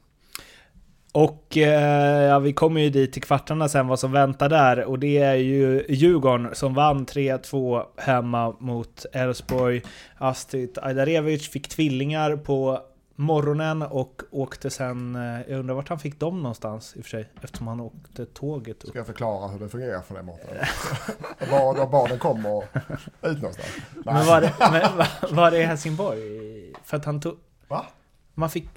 Och 1.12 1.56
eh, 1.56 2.22
ja, 2.22 2.38
vi 2.38 2.52
kommer 2.52 2.80
ju 2.80 2.90
dit 2.90 3.12
till 3.12 3.22
kvartarna 3.22 3.68
sen 3.68 3.88
vad 3.88 3.98
som 4.00 4.12
väntar 4.12 4.48
där 4.48 4.84
och 4.84 4.98
det 4.98 5.18
är 5.18 5.34
ju 5.34 5.84
Djurgården 5.88 6.50
som 6.54 6.74
vann 6.74 7.06
3-2 7.06 7.82
hemma 7.96 8.56
mot 8.58 9.06
Elfsborg. 9.12 9.82
Astrid 10.18 10.78
Ajdarevic 10.82 11.48
fick 11.50 11.68
tvillingar 11.68 12.36
på 12.36 12.80
morgonen 13.16 13.82
och 13.82 14.22
åkte 14.30 14.70
sen, 14.70 15.16
eh, 15.16 15.50
jag 15.50 15.58
undrar 15.60 15.74
vart 15.74 15.88
han 15.88 15.98
fick 15.98 16.20
dem 16.20 16.42
någonstans 16.42 16.96
i 16.96 17.00
och 17.00 17.04
för 17.04 17.10
sig, 17.10 17.28
eftersom 17.42 17.66
han 17.66 17.80
åkte 17.80 18.26
tåget 18.26 18.84
upp. 18.84 18.90
Ska 18.90 18.98
jag 18.98 19.06
förklara 19.06 19.48
hur 19.48 19.58
det 19.58 19.68
fungerar 19.68 20.00
för 20.00 20.14
dig 20.14 20.22
Mårten? 20.24 20.56
var, 21.50 21.74
var 21.74 21.86
barnen 21.86 22.18
kommer 22.18 22.58
ut 22.62 22.66
någonstans? 23.22 23.68
Nej. 23.94 24.14
Men 24.14 24.26
var 24.26 24.40
det, 24.40 24.52
men, 24.60 24.96
var- 24.98 25.34
var 25.34 25.50
det 25.50 25.62
Helsingborg? 25.64 26.18
För 26.84 26.96
att 26.96 27.04
han 27.04 27.20
tog... 27.20 27.36
Va? 27.68 27.86
Man 28.34 28.50
fick... 28.50 28.68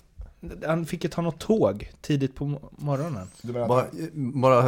Han 0.66 0.86
fick 0.86 1.04
ju 1.04 1.10
ta 1.10 1.22
något 1.22 1.40
tåg 1.40 1.92
tidigt 2.02 2.36
på 2.36 2.46
mo- 2.46 2.70
morgonen. 2.72 3.28
Bara, 3.42 3.86
bara 4.14 4.62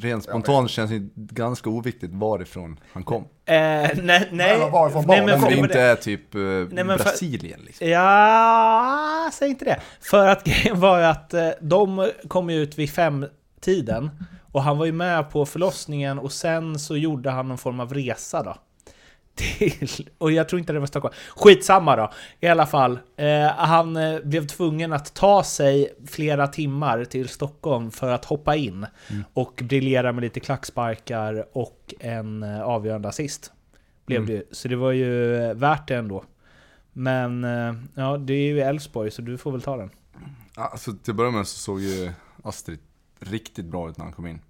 rent 0.00 0.24
spontant 0.24 0.70
känns 0.70 0.90
det 0.90 1.08
ganska 1.14 1.70
oviktigt 1.70 2.14
varifrån 2.14 2.80
han 2.92 3.02
kom. 3.02 3.22
Eh, 3.22 3.54
nej, 3.54 3.92
nej. 4.02 4.28
Men 4.32 4.72
varifrån 4.72 5.04
nej, 5.06 5.24
men 5.26 5.34
Om 5.34 5.40
för- 5.40 5.48
det 5.50 5.56
för 5.56 5.62
inte 5.62 5.80
är 5.80 5.94
typ 5.96 6.34
eh, 6.34 6.40
men 6.40 6.86
för- 6.98 7.04
Brasilien 7.04 7.60
liksom. 7.64 7.88
Ja, 7.88 9.30
säg 9.32 9.48
inte 9.50 9.64
det. 9.64 9.80
För 10.00 10.26
att 10.28 10.44
grejen 10.44 10.80
var 10.80 10.98
ju 10.98 11.04
att 11.04 11.34
eh, 11.34 11.48
de 11.60 12.10
kom 12.28 12.50
ut 12.50 12.78
vid 12.78 12.90
fem-tiden 12.90 14.10
och 14.52 14.62
han 14.62 14.78
var 14.78 14.86
ju 14.86 14.92
med 14.92 15.30
på 15.30 15.46
förlossningen 15.46 16.18
och 16.18 16.32
sen 16.32 16.78
så 16.78 16.96
gjorde 16.96 17.30
han 17.30 17.48
någon 17.48 17.58
form 17.58 17.80
av 17.80 17.94
resa 17.94 18.42
då. 18.42 18.56
Till, 19.36 20.08
och 20.18 20.32
jag 20.32 20.48
tror 20.48 20.58
inte 20.60 20.72
det 20.72 20.78
var 20.78 20.86
Stockholm. 20.86 21.14
Skitsamma 21.36 21.96
då. 21.96 22.12
I 22.40 22.46
alla 22.46 22.66
fall. 22.66 22.98
Eh, 23.16 23.46
han 23.56 23.96
eh, 23.96 24.20
blev 24.20 24.46
tvungen 24.46 24.92
att 24.92 25.14
ta 25.14 25.42
sig 25.44 25.94
flera 26.06 26.46
timmar 26.46 27.04
till 27.04 27.28
Stockholm 27.28 27.90
för 27.90 28.12
att 28.12 28.24
hoppa 28.24 28.56
in 28.56 28.86
och 29.34 29.60
briljera 29.64 30.12
med 30.12 30.22
lite 30.22 30.40
klacksparkar 30.40 31.46
och 31.52 31.94
en 32.00 32.42
eh, 32.42 32.62
avgörande 32.62 33.08
assist. 33.08 33.52
Blev 34.06 34.20
Mm. 34.22 34.34
det. 34.34 34.56
Så 34.56 34.68
det 34.68 34.76
var 34.76 34.92
ju 34.92 35.36
eh, 35.36 35.54
värt 35.54 35.88
det 35.88 35.96
ändå. 35.96 36.24
Men 36.92 37.42
ja, 37.94 38.16
det 38.18 38.32
är 38.34 38.46
ju 38.46 38.60
Elfsborg 38.60 39.10
så 39.10 39.22
du 39.22 39.38
får 39.38 39.52
väl 39.52 39.62
ta 39.62 39.76
den. 39.76 39.90
Alltså 40.54 40.92
till 40.92 41.10
att 41.10 41.16
börja 41.16 41.30
med 41.30 41.46
så 41.46 41.58
såg 41.58 41.80
ju 41.80 42.12
Astrid 42.44 42.78
riktigt 43.20 43.64
bra 43.66 43.88
ut 43.90 43.96
när 43.98 44.04
han 44.04 44.12
kom 44.14 44.26
in. 44.26 44.40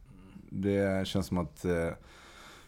Det 0.50 1.06
känns 1.08 1.26
som 1.26 1.38
att 1.38 1.64
eh, 1.64 1.88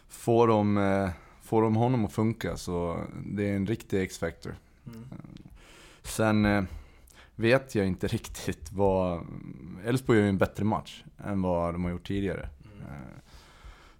får, 0.09 0.47
de, 0.47 0.77
eh, 0.77 1.09
får 1.49 1.61
de 1.61 1.75
honom 1.75 2.05
att 2.05 2.11
funka 2.13 2.57
så 2.57 3.03
det 3.25 3.49
är 3.49 3.55
en 3.55 3.67
riktig 3.67 4.01
X-factor. 4.01 4.55
Sen 6.03 6.45
eh, 6.45 6.63
vet 7.35 7.75
jag 7.75 7.87
inte 7.87 8.07
riktigt 8.17 8.71
vad... 8.71 9.25
Elfsborg 9.85 10.17
gör 10.19 10.25
ju 10.25 10.29
en 10.29 10.37
bättre 10.37 10.63
match 10.63 11.03
än 11.25 11.41
vad 11.41 11.73
de 11.73 11.83
har 11.83 11.91
gjort 11.91 12.07
tidigare. 12.07 12.49
Eh, 12.63 13.21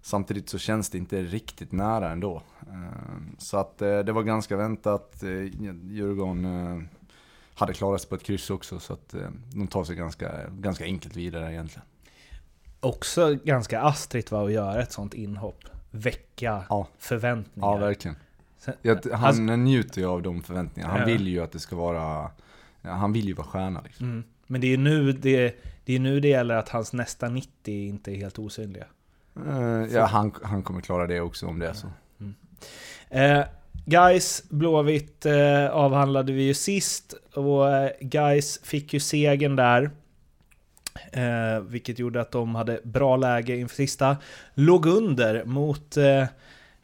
Samtidigt 0.02 0.48
så 0.48 0.58
känns 0.58 0.90
det 0.90 0.98
inte 0.98 1.22
riktigt 1.22 1.72
nära 1.72 2.10
ändå. 2.10 2.42
Eh, 2.60 3.16
Så 3.38 3.56
att 3.56 3.82
eh, 3.82 3.98
det 3.98 4.12
var 4.12 4.22
ganska 4.22 4.56
väntat. 4.56 5.22
Eh, 5.22 5.42
Djurgården 5.90 6.44
eh, 6.44 6.82
hade 7.54 7.72
klarat 7.72 8.00
sig 8.00 8.08
på 8.08 8.14
ett 8.14 8.22
kryss 8.22 8.50
också 8.50 8.80
så 8.80 8.92
att 8.92 9.14
eh, 9.14 9.28
de 9.54 9.66
tar 9.66 9.84
sig 9.84 9.96
ganska, 9.96 10.48
ganska 10.50 10.84
enkelt 10.84 11.16
vidare 11.16 11.52
egentligen. 11.52 11.86
Också 12.80 13.34
ganska 13.44 13.80
astrigt 13.80 14.30
var 14.30 14.44
att 14.46 14.52
göra 14.52 14.82
ett 14.82 14.92
sånt 14.92 15.14
inhopp. 15.14 15.64
Väcka 15.90 16.64
Ja. 16.68 16.88
förväntningar. 16.98 17.68
Ja, 17.68 17.76
verkligen. 17.76 18.16
Jag, 18.82 18.98
han 19.12 19.24
Alltså- 19.24 19.42
njuter 19.42 20.00
ju 20.00 20.06
av 20.06 20.22
de 20.22 20.42
förväntningarna. 20.42 20.92
Han 20.92 21.00
Ja. 21.00 21.06
vill 21.06 21.28
ju 21.28 21.40
att 21.42 21.52
det 21.52 21.58
ska 21.58 21.76
vara... 21.76 22.30
Han 22.82 23.12
vill 23.12 23.26
ju 23.28 23.34
vara 23.34 23.46
stjärna 23.46 23.80
liksom. 23.84 24.06
Mm. 24.06 24.24
Men 24.46 24.60
det 24.60 24.72
är 24.74 24.78
nu 24.78 25.12
det, 25.12 25.54
det, 25.84 25.94
är 25.94 25.98
nu 25.98 26.20
det 26.20 26.28
gäller 26.28 26.54
att 26.56 26.68
hans 26.68 26.92
nästa 26.92 27.28
90 27.28 27.88
inte 27.88 28.12
är 28.12 28.16
helt 28.16 28.38
osynliga. 28.38 28.84
Eh, 29.46 29.84
Ja, 29.94 30.04
han, 30.04 30.32
han 30.42 30.62
kommer 30.62 30.80
klara 30.80 31.06
det 31.06 31.20
också 31.20 31.46
om 31.46 31.58
det 31.58 31.68
är 31.68 31.72
så. 31.72 31.86
Eh, 33.10 33.44
Guys 33.84 34.42
Blåvitt 34.48 35.26
eh, 35.26 35.66
avhandlade 35.70 36.32
vi 36.32 36.42
ju 36.42 36.54
sist 36.54 37.14
och 37.34 37.70
eh, 37.74 37.90
Guys 38.00 38.60
fick 38.62 38.92
ju 38.94 39.00
segern 39.00 39.56
där. 39.56 39.90
Eh, 41.12 41.60
vilket 41.60 41.98
gjorde 41.98 42.20
att 42.20 42.30
de 42.30 42.54
hade 42.54 42.80
bra 42.84 43.16
läge 43.16 43.56
inför 43.56 43.76
sista. 43.76 44.16
Låg 44.54 44.86
under 44.86 45.44
mot... 45.44 45.96
Eh, 45.96 46.04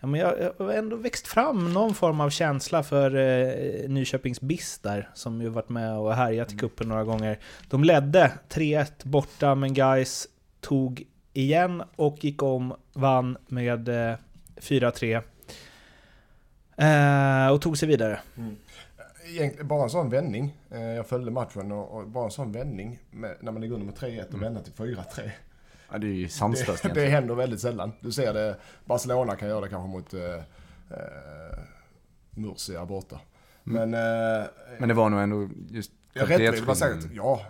ja, 0.00 0.06
men 0.06 0.20
jag, 0.20 0.52
har 0.58 0.72
ändå 0.72 0.96
växt 0.96 1.26
fram 1.26 1.72
någon 1.72 1.94
form 1.94 2.20
av 2.20 2.30
känsla 2.30 2.82
för 2.82 3.16
eh, 3.16 3.88
Nyköpings 3.88 4.40
BIS 4.40 4.78
där, 4.78 5.10
som 5.14 5.42
ju 5.42 5.48
varit 5.48 5.68
med 5.68 5.98
och 5.98 6.14
härjat 6.14 6.52
i 6.52 6.56
cupen 6.56 6.88
några 6.88 7.04
gånger. 7.04 7.38
De 7.68 7.84
ledde 7.84 8.32
3-1 8.48 8.86
borta, 9.02 9.54
men 9.54 9.74
Guys 9.74 10.28
tog 10.60 11.04
igen 11.32 11.82
och 11.96 12.24
gick 12.24 12.42
om, 12.42 12.74
vann 12.92 13.36
med 13.46 13.88
eh, 13.88 14.16
4-3. 14.56 15.22
Eh, 16.76 17.52
och 17.52 17.62
tog 17.62 17.78
sig 17.78 17.88
vidare. 17.88 18.20
Egentligen 18.34 18.56
bara 19.64 19.82
en 19.82 19.90
sån 19.90 20.10
vändning. 20.10 20.56
Eh, 20.70 20.80
Jag 20.80 21.06
följde 21.06 21.30
matchen 21.30 21.72
och, 21.72 21.90
och 21.98 22.08
bara 22.08 22.24
en 22.24 22.30
sån 22.30 22.52
vändning 22.52 22.98
med, 23.10 23.36
när 23.40 23.52
man 23.52 23.60
ligger 23.62 23.74
under 23.74 23.86
med 23.86 23.94
3-1 23.94 24.34
och 24.34 24.42
vända 24.42 24.60
till 24.60 24.72
4-3. 24.72 25.30
Ja, 25.92 25.98
det 25.98 26.06
är 26.06 26.10
ju 26.10 26.28
sanslöst 26.28 26.82
Det, 26.82 26.88
det 26.94 27.06
händer 27.06 27.34
väldigt 27.34 27.60
sällan. 27.60 27.92
Du 28.00 28.12
ser 28.12 28.34
det, 28.34 28.56
Barcelona 28.84 29.36
kan 29.36 29.48
göra 29.48 29.60
det 29.60 29.68
kanske 29.68 29.88
mot 29.88 30.14
eh, 30.14 30.20
eh, 30.90 31.58
Murcia 32.30 32.84
borta. 32.86 33.20
Men, 33.62 33.94
eh, 33.94 34.46
Men 34.78 34.88
det 34.88 34.94
var 34.94 35.10
nog 35.10 35.20
ändå 35.20 35.48
just 35.70 35.90
jag 36.12 36.30
rätt 36.30 36.38
det 36.56 36.60
var 36.62 36.74
säkert, 36.74 37.10
ja. 37.12 37.40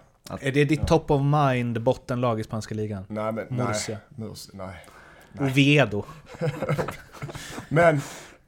Är 0.41 0.53
det 0.53 0.65
ditt 0.65 0.87
top 0.87 1.11
of 1.11 1.23
mind 1.23 1.83
bottenlag 1.83 2.41
i 2.41 2.45
spanska 2.45 2.75
ligan? 2.75 3.05
Nej 3.09 3.33
men, 3.33 3.47
Murcia. 3.51 3.99
nej. 4.09 4.29
Murcia, 4.29 4.51
nej. 4.55 4.87
Oviedo. 5.41 6.05
Men, 7.69 7.97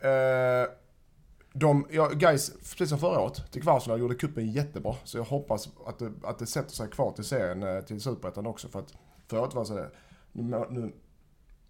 eh, 0.01 0.69
de, 1.59 1.87
ja, 1.91 2.09
guys, 2.09 2.51
precis 2.51 2.89
som 2.89 2.99
förra 2.99 3.21
året, 3.21 3.53
till 3.53 3.63
kvartsfinal 3.63 4.01
gjorde 4.01 4.15
kuppen 4.15 4.53
jättebra. 4.53 4.95
Så 5.05 5.19
jag 5.19 5.25
hoppas 5.25 5.69
att 5.87 5.99
det, 5.99 6.13
att 6.25 6.39
det 6.39 6.47
sätter 6.47 6.71
sig 6.75 6.89
kvar 6.91 7.13
till 7.13 7.25
serien, 7.25 7.63
eh, 7.63 7.81
till 7.81 8.01
Superettan 8.01 8.47
också. 8.47 8.69
För 8.69 8.79
att 8.79 8.95
förra 9.27 9.41
året 9.41 9.55
var 9.55 9.63
det 9.63 9.67
så 9.69 9.75
här, 9.75 9.91
nu, 10.33 10.65
nu 10.71 10.93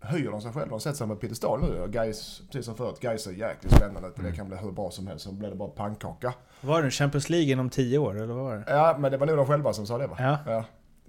höjer 0.01 0.31
de 0.31 0.41
sig 0.43 0.53
själva. 0.53 0.71
De 0.71 0.81
sätter 0.81 0.97
sig 0.97 1.07
med 1.07 1.21
piedestal 1.21 1.61
nu. 1.61 1.81
Och 1.81 1.91
guys, 1.91 2.43
precis 2.47 2.65
som 2.67 2.75
förut, 2.77 3.01
guys 3.01 3.27
är 3.27 3.33
jäkligt 3.33 3.73
spännande. 3.75 4.11
Det 4.17 4.33
kan 4.33 4.49
bli 4.49 4.57
hur 4.57 4.71
bra 4.73 4.91
som 4.91 5.07
helst. 5.07 5.25
Så 5.25 5.33
blir 5.33 5.49
det 5.51 5.57
bara 5.57 5.69
pannkaka. 5.69 6.35
Var 6.61 6.83
det 6.83 6.91
Champions 6.91 7.31
League 7.31 7.53
inom 7.53 7.71
10 7.71 7.99
år, 7.99 8.17
eller 8.17 8.35
vad 8.35 8.45
var 8.45 8.57
det? 8.57 8.65
Ja, 8.67 8.97
men 8.99 9.13
det 9.13 9.19
var 9.19 9.27
nog 9.27 9.37
de 9.37 9.47
själva 9.47 9.73
som 9.73 9.87
sa 9.87 9.99
det 9.99 10.07
va? 10.07 10.17
Ja. 10.19 10.39
Det 10.47 10.53
är- 10.53 10.65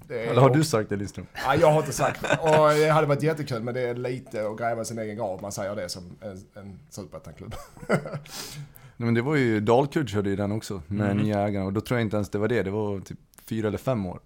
Eller 0.09 0.41
har 0.41 0.49
du 0.49 0.63
sagt 0.63 0.89
det 0.89 0.95
Lindström? 0.95 1.25
Ja, 1.45 1.55
jag 1.55 1.71
har 1.71 1.79
inte 1.79 1.93
sagt 1.93 2.21
det. 2.29 2.37
Och 2.37 2.69
det 2.73 2.89
hade 2.89 3.07
varit 3.07 3.23
jättekul 3.23 3.63
men 3.63 3.73
det 3.73 3.81
är 3.81 3.95
lite 3.95 4.47
att 4.47 4.57
gräva 4.57 4.85
sin 4.85 4.99
egen 4.99 5.15
grav 5.17 5.41
man 5.41 5.51
säger 5.51 5.75
det 5.75 5.89
som 5.89 6.03
en, 6.21 6.61
en 6.63 6.79
superettan-klubb. 6.89 7.55
Nej, 7.87 9.05
men 9.05 9.13
det 9.13 9.21
var 9.21 9.35
ju, 9.35 9.59
Dalkurd 9.59 10.09
körde 10.09 10.29
ju 10.29 10.35
den 10.35 10.51
också 10.51 10.81
med 10.87 11.11
Mm. 11.11 11.23
nya 11.23 11.39
ägarna 11.47 11.65
och 11.65 11.73
då 11.73 11.81
tror 11.81 11.99
jag 11.99 12.05
inte 12.05 12.15
ens 12.17 12.29
det 12.29 12.37
var 12.37 12.47
det. 12.47 12.63
Det 12.63 12.71
var 12.71 12.99
typ 12.99 13.17
fyra 13.49 13.67
eller 13.67 13.77
fem 13.77 14.05
år. 14.05 14.19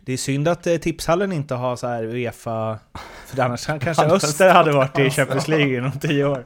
Det 0.00 0.12
är 0.12 0.16
synd 0.16 0.48
att 0.48 0.66
eh, 0.66 0.76
Tipshallen 0.76 1.32
inte 1.32 1.54
har 1.54 1.76
så 1.76 1.86
här 1.86 2.04
Uefa... 2.04 2.78
För 3.26 3.40
annars 3.42 3.66
kanske 3.80 4.04
Öster 4.04 4.50
hade 4.50 4.72
varit 4.72 4.98
i 4.98 5.10
Champions 5.10 5.48
League 5.48 5.76
inom 5.78 5.92
10 5.92 6.24
år. 6.24 6.44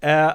Eh, 0.00 0.30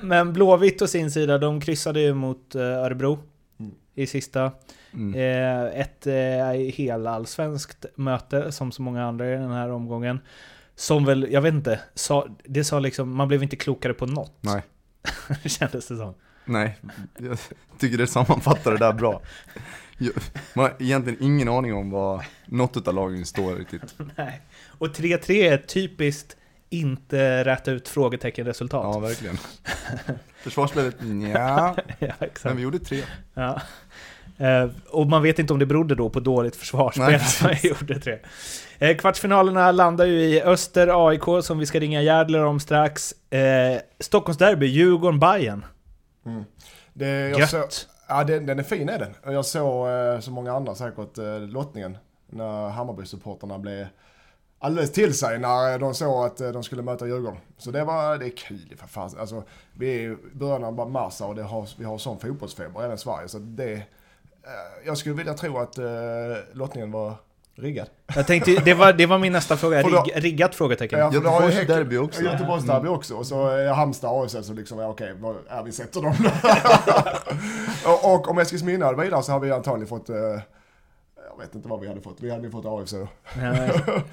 Men 0.00 0.32
Blåvitt 0.32 0.82
å 0.82 0.86
sin 0.86 1.10
sida, 1.10 1.38
de 1.38 1.60
kryssade 1.60 2.00
ju 2.00 2.14
mot 2.14 2.54
eh, 2.54 2.62
Örebro 2.62 3.18
Mm. 3.60 3.72
i 3.94 4.06
sista. 4.06 4.52
Mm. 4.92 5.14
Eh, 5.14 5.80
Ett 5.80 6.06
eh, 6.06 6.74
helallsvenskt 6.74 7.86
möte, 7.94 8.52
som 8.52 8.72
så 8.72 8.82
många 8.82 9.04
andra 9.04 9.28
i 9.28 9.36
den 9.36 9.50
här 9.52 9.70
omgången. 9.70 10.20
Som 10.74 11.04
väl, 11.04 11.26
jag 11.30 11.40
vet 11.40 11.54
inte, 11.54 11.80
sa, 11.94 12.28
det 12.44 12.64
sa 12.64 12.78
liksom, 12.78 13.16
man 13.16 13.28
blev 13.28 13.42
inte 13.42 13.56
klokare 13.56 13.94
på 13.94 14.06
något. 14.06 14.32
Nej. 14.40 14.62
Kändes 15.44 15.88
det 15.88 15.96
som. 15.96 16.14
Nej, 16.44 16.76
jag 17.18 17.38
tycker 17.78 17.98
det 17.98 18.06
sammanfattar 18.06 18.70
det 18.72 18.78
där 18.78 18.92
bra. 18.92 19.22
Man 20.54 20.64
har 20.64 20.74
egentligen 20.78 21.22
ingen 21.22 21.48
aning 21.48 21.74
om 21.74 21.90
vad 21.90 22.24
något 22.46 22.88
av 22.88 22.94
lagen 22.94 23.26
står 23.26 23.54
riktigt. 23.56 23.94
Nej. 24.16 24.40
Och 24.78 24.86
3-3 24.88 25.30
är 25.52 25.56
typiskt 25.58 26.36
inte 26.70 27.44
rätta 27.44 27.70
ut 27.70 27.88
frågetecken-resultat. 27.88 28.94
Ja, 28.94 28.98
verkligen. 28.98 29.38
Försvarsspelet, 30.42 30.96
ja. 31.34 31.76
Ja, 31.98 32.06
exakt. 32.20 32.44
Men 32.44 32.56
vi 32.56 32.62
gjorde 32.62 32.78
tre. 32.78 33.02
Ja. 33.34 33.62
Eh, 34.38 34.68
och 34.90 35.06
man 35.06 35.22
vet 35.22 35.38
inte 35.38 35.52
om 35.52 35.58
det 35.58 35.66
berodde 35.66 35.94
då 35.94 36.10
på 36.10 36.20
dåligt 36.20 36.56
försvarsspel 36.56 37.14
att 37.14 37.42
man 37.42 37.54
gjorde 37.62 38.00
tre. 38.00 38.18
Eh, 38.78 38.96
kvartsfinalerna 38.96 39.72
landar 39.72 40.04
ju 40.06 40.20
i 40.20 40.42
Öster 40.42 41.08
AIK 41.08 41.44
som 41.44 41.58
vi 41.58 41.66
ska 41.66 41.80
ringa 41.80 42.02
Järdler 42.02 42.44
om 42.44 42.60
strax. 42.60 43.12
Eh, 43.32 43.80
Stockholmsderby, 44.00 44.66
Djurgården-Bayern. 44.66 45.64
Det, 46.94 47.06
jag 47.08 47.40
Gött! 47.40 47.50
såg- 47.50 47.68
Ja, 48.10 48.24
den, 48.24 48.46
den 48.46 48.58
är 48.58 48.62
fin 48.62 48.88
är 48.88 48.98
den. 48.98 49.14
Och 49.26 49.32
jag 49.32 49.44
såg 49.46 49.88
eh, 49.88 50.20
som 50.20 50.34
många 50.34 50.52
andra 50.52 50.74
säkert 50.74 51.18
eh, 51.18 51.38
lottningen 51.40 51.98
när 52.30 52.68
Hammarby-supporterna 52.70 53.58
blev 53.58 53.86
alldeles 54.58 54.92
till 54.92 55.14
sig 55.14 55.38
när 55.38 55.78
de 55.78 55.94
såg 55.94 56.26
att 56.26 56.40
eh, 56.40 56.48
de 56.48 56.62
skulle 56.62 56.82
möta 56.82 57.06
Djurgården. 57.06 57.38
Så 57.58 57.70
det 57.70 57.84
var, 57.84 58.18
det 58.18 58.26
är 58.26 58.36
kul 58.36 58.74
för 58.76 58.86
fan. 58.86 59.10
Alltså, 59.20 59.42
vi 59.72 59.88
är 60.04 60.10
i 60.12 60.16
början 60.32 60.64
av 60.64 60.90
mars 60.90 61.20
och 61.20 61.34
det 61.34 61.42
har, 61.42 61.68
vi 61.78 61.84
har 61.84 61.98
sån 61.98 62.18
fotbollsfeber 62.18 62.84
även 62.84 62.98
Sverige. 62.98 63.28
Så 63.28 63.38
det, 63.38 63.72
eh, 63.72 63.80
jag 64.86 64.98
skulle 64.98 65.14
vilja 65.14 65.34
tro 65.34 65.58
att 65.58 65.78
eh, 65.78 65.84
lottningen 66.52 66.90
var 66.92 67.14
riggad. 67.56 67.86
Jag 68.14 68.26
tänkte, 68.26 68.50
det 68.64 68.74
var, 68.74 68.92
det 68.92 69.06
var 69.06 69.18
min 69.18 69.32
nästa 69.32 69.56
fråga. 69.56 69.82
Rigg, 69.82 70.12
riggat 70.24 70.54
frågetecken. 70.54 70.98
Ja, 70.98 71.12
Göteborgs 71.12 71.54
Häcken- 71.54 71.76
derby 71.76 71.96
också. 71.96 72.22
Göteborgs 72.22 72.64
derby 72.64 72.88
också. 72.88 73.14
Och 73.14 73.26
så 73.26 73.46
är 73.48 73.68
Halmstad 73.72 74.10
AFC 74.24 74.36
så 74.46 74.52
liksom, 74.52 74.78
ja, 74.78 74.88
okej, 74.88 75.14
vad- 75.20 75.36
ja, 75.48 75.62
vi 75.62 75.72
sätter 75.72 76.00
dem. 76.02 76.14
och, 77.86 78.14
och 78.14 78.28
om 78.30 78.38
Eskilsminne 78.38 78.84
hade 78.84 79.02
vidare 79.04 79.22
så 79.22 79.32
hade 79.32 79.46
vi 79.46 79.52
antagligen 79.52 79.88
fått, 79.88 80.08
eh, 80.08 80.16
jag 80.16 81.38
vet 81.40 81.54
inte 81.54 81.68
vad 81.68 81.80
vi 81.80 81.88
hade 81.88 82.00
fått, 82.00 82.16
vi 82.20 82.30
hade 82.30 82.44
ju 82.44 82.50
fått 82.50 82.66
AFC 82.66 82.92
då. 82.92 83.08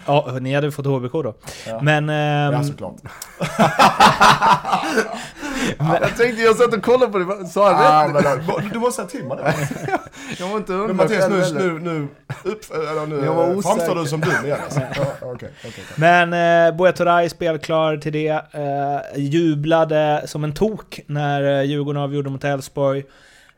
Ja, 0.06 0.24
ja, 0.28 0.38
ni 0.42 0.54
hade 0.56 0.72
fått 0.72 0.86
HBK 0.86 1.12
då. 1.14 1.34
Ja. 1.68 1.82
Men... 1.82 2.10
ehm, 2.10 2.54
Ja, 2.54 2.64
såklart. 2.64 2.96
Jag 5.80 6.18
tänkte, 6.18 6.42
jag 6.42 6.56
satt 6.56 6.74
och 6.74 6.84
kollade 6.84 7.12
på 7.12 7.18
det, 7.18 7.48
sa 7.48 7.70
Ah, 7.76 8.06
jag 8.08 8.16
rätt? 8.26 8.48
men, 8.48 8.70
du 8.70 8.80
måste 8.80 8.96
säga 8.96 9.08
till 9.08 9.26
mig 9.26 9.38
det. 9.38 9.56
Jag 10.40 10.48
var 10.48 10.58
inte 10.58 10.72
Men 10.72 10.80
hundra 10.82 10.94
Mattias, 11.04 11.54
nu, 11.54 11.60
nu, 11.60 11.80
nu, 11.80 12.08
upp, 12.44 12.72
eller 12.74 13.06
nu 13.08 13.26
Jag 13.26 13.34
var 13.34 13.50
eh, 13.50 13.60
framstår 13.62 13.96
du 13.96 14.06
som 14.06 14.22
dum 14.22 14.46
igen 14.46 14.58
alltså. 14.64 14.80
ja, 14.96 15.06
okej, 15.22 15.52
okej. 15.68 15.84
Men 15.98 16.34
eh, 16.84 16.92
Turay 16.92 17.30
spelklar 17.30 17.98
till 17.98 18.14
det. 18.14 18.28
Eh, 18.52 19.20
jublade 19.22 20.24
som 20.26 20.44
en 20.44 20.54
tok 20.54 21.00
när 21.08 21.60
eh, 21.60 21.64
Djurgården 21.64 22.02
avgjorde 22.02 22.30
mot 22.30 22.44
Elfsborg. 22.44 23.04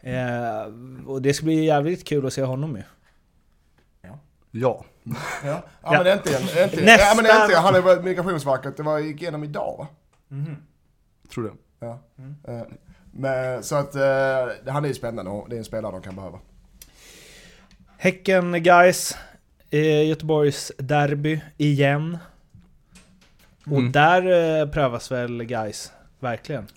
Eh, 0.01 1.05
och 1.07 1.21
det 1.21 1.33
ska 1.33 1.45
bli 1.45 1.65
jävligt 1.65 2.07
kul 2.07 2.25
att 2.27 2.33
se 2.33 2.43
honom 2.43 2.75
ju. 2.75 2.83
Ja. 4.01 4.19
Ja, 4.51 4.85
ja, 5.43 5.61
Ja. 5.83 5.91
men 5.91 6.07
äntligen, 6.07 6.41
äntligen. 6.41 6.85
Nästa- 6.85 7.05
Ja, 7.05 7.13
men 7.15 7.25
äntligen. 7.41 7.63
Han 7.63 7.75
är 7.75 7.81
väl 7.81 8.03
Migrationsverket, 8.03 8.77
det 8.77 8.83
var 8.83 8.99
gick 8.99 9.21
igenom 9.21 9.43
idag 9.43 9.75
va? 9.77 9.87
Tror 11.33 11.43
det. 11.43 11.51
Ja. 11.79 11.99
Mm. 12.19 12.65
Men, 13.11 13.63
så 13.63 13.75
att 13.75 13.95
eh, 13.95 14.01
han 14.73 14.83
är 14.83 14.87
ju 14.87 14.93
spännande 14.93 15.31
och 15.31 15.49
det 15.49 15.55
är 15.55 15.57
en 15.57 15.65
spelare 15.65 15.91
de 15.91 16.01
kan 16.01 16.15
behöva. 16.15 16.39
Häcken 17.97 18.63
guys 18.63 19.17
eh, 19.69 20.07
Göteborgs 20.07 20.71
derby 20.77 21.41
igen. 21.57 22.17
Och 23.65 23.77
Mm. 23.79 23.91
där 23.91 24.61
eh, 24.61 24.69
prövas 24.71 25.11
väl 25.11 25.43
guys 25.43 25.91
verkligen. 26.19 26.67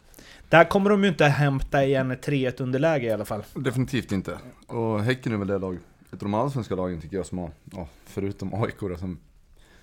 Där 0.49 0.65
kommer 0.65 0.91
de 0.91 1.03
ju 1.03 1.09
inte 1.09 1.25
hämta 1.27 1.85
igen 1.85 2.11
ett 2.11 2.27
3-1 2.29 2.63
underläge 2.63 3.07
i 3.07 3.11
alla 3.13 3.25
fall. 3.25 3.43
Definitivt 3.55 4.13
inte. 4.13 4.39
Och 4.67 5.03
Häcken 5.03 5.33
är 5.33 5.37
väl 5.37 5.47
det 5.49 5.59
lag, 5.59 5.75
ett 6.07 6.13
av 6.13 6.19
de 6.19 6.35
allsvenska 6.35 6.75
lagen 6.75 7.01
tycker 7.01 7.17
jag 7.17 7.27
som 7.27 7.39
har, 7.39 7.51
ja, 7.73 7.89
förutom 8.07 8.55
AIK 8.65 8.81
då, 8.81 8.97
som 8.97 9.19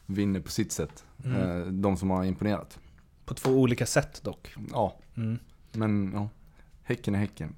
vinner 0.06 0.40
på 0.40 0.52
sitt 0.52 0.72
sätt. 0.72 1.04
Mm. 1.26 1.42
Eh, 1.62 1.68
de 1.68 1.98
som 1.98 2.10
har 2.10 2.24
imponerat. 2.24 2.80
På 3.26 3.34
två 3.34 3.50
olika 3.50 3.86
sätt 3.86 4.22
dock. 4.24 4.54
Ja, 4.72 4.98
Mm. 5.18 5.40
men 5.72 6.12
ja. 6.14 6.30
Häcken 6.84 7.16
är 7.16 7.20
Häcken. 7.20 7.56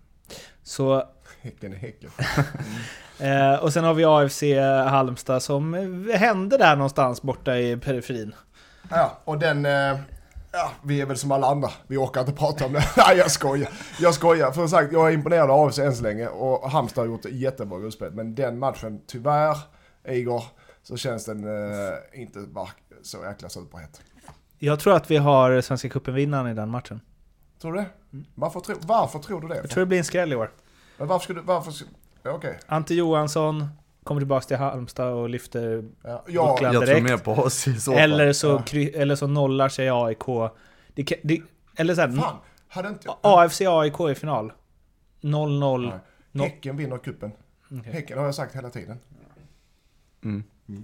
Så 0.64 1.04
Häcken 1.42 1.74
är 1.74 1.78
Häcken. 1.78 2.10
Eh, 3.22 3.56
och 3.64 3.74
sen 3.74 3.84
har 3.84 3.94
vi 3.94 4.06
AFC 4.06 4.44
Halmstad 4.90 5.44
som 5.44 5.74
hände 6.16 6.58
där 6.58 6.76
någonstans 6.76 7.22
borta 7.22 7.58
i 7.58 7.78
periferin. 7.78 8.36
Ja, 8.90 9.18
och 9.24 9.40
den... 9.40 9.66
eh, 9.66 10.00
Ja, 10.52 10.72
vi 10.84 11.02
är 11.02 11.06
väl 11.06 11.18
som 11.18 11.32
alla 11.32 11.48
andra. 11.48 11.70
Vi 11.88 11.98
orkar 11.98 12.22
inte 12.22 12.34
prata 12.34 12.66
om 12.66 12.74
det. 12.74 12.84
Nej, 12.98 13.18
jag 13.18 13.32
skojar. 13.32 13.70
Jag 14.00 14.14
skojar. 14.14 14.52
För 14.52 14.68
sagt, 14.68 14.94
jag 14.94 15.08
är 15.08 15.14
imponerad 15.14 15.52
av 15.52 15.68
AFC 15.68 15.80
än 15.80 15.96
så 15.96 16.04
länge 16.04 16.28
och 16.28 16.72
Halmstad 16.72 17.02
har 17.02 17.10
gjort 17.10 17.26
ett 17.26 17.34
jättebra 17.34 17.80
gruppspel. 17.80 18.12
Men 18.12 18.36
den 18.36 18.60
matchen, 18.60 19.02
tyvärr, 19.08 19.58
Igor, 20.08 20.44
så 20.84 20.98
känns 20.98 21.26
den 21.26 21.44
eh, 21.44 22.22
inte 22.22 22.40
så 23.02 23.18
jäkla 23.24 23.50
superhet. 23.50 24.02
Jag 24.60 24.80
tror 24.80 24.96
att 24.96 25.12
vi 25.12 25.18
har 25.18 25.62
Svenska 25.62 25.90
cupen-vinnaren 25.90 26.48
i 26.48 26.54
den 26.54 26.70
matchen. 26.70 27.02
Tror 27.62 27.74
du 27.74 27.80
det? 27.80 27.86
Varför, 28.36 28.60
tro, 28.60 28.76
varför 28.82 29.20
tror 29.20 29.42
du 29.42 29.48
det? 29.48 29.56
Jag 29.56 29.70
tror 29.70 29.80
det 29.82 29.86
blir 29.86 29.98
en 29.98 30.04
skräll 30.04 30.34
i 30.34 30.36
år. 30.36 30.52
Men 30.98 31.08
varför 31.08 31.24
skulle 31.24 31.40
du... 31.40 31.46
Varför... 31.46 31.74
Ja, 32.24 32.32
Okej. 32.32 32.60
Ante 32.68 32.94
Johansson 32.96 33.68
kommer 34.04 34.22
tillbaka 34.22 34.46
till 34.46 34.58
Halmstad 34.58 35.14
och 35.14 35.30
lyfter 35.30 35.84
Ja, 36.04 36.24
jag, 36.28 36.48
Bucklan 36.54 36.74
Jag 36.74 36.82
tror 36.86 36.86
direkt. 36.86 37.04
mer 37.04 37.18
på 37.18 37.32
oss 37.32 37.68
i 37.68 37.80
så 37.80 37.92
fall. 37.92 38.00
Eller 38.02 38.34
så, 38.34 38.48
Ja. 38.48 38.62
kry, 38.66 38.90
eller 38.90 39.16
så 39.16 39.28
nollar 39.28 39.70
sig 39.70 39.90
AIK. 39.90 40.26
Det, 40.94 41.20
det, 41.24 41.42
eller 41.76 41.96
såhär, 41.96 42.12
fan, 42.12 42.36
hade 42.68 42.90
inte... 42.90 43.10
AFC 43.22 43.62
AIK 43.62 44.00
i 44.12 44.16
final. 44.16 44.52
0-0. 45.22 45.78
Nej. 45.90 46.00
No- 46.32 46.44
Häcken 46.44 46.78
vinner 46.78 46.98
kuppen. 46.98 47.32
Okej. 47.80 47.94
Häcken 47.94 48.18
har 48.18 48.26
jag 48.26 48.36
sagt 48.36 48.56
hela 48.56 48.70
tiden. 48.70 49.00
Mm. 50.24 50.44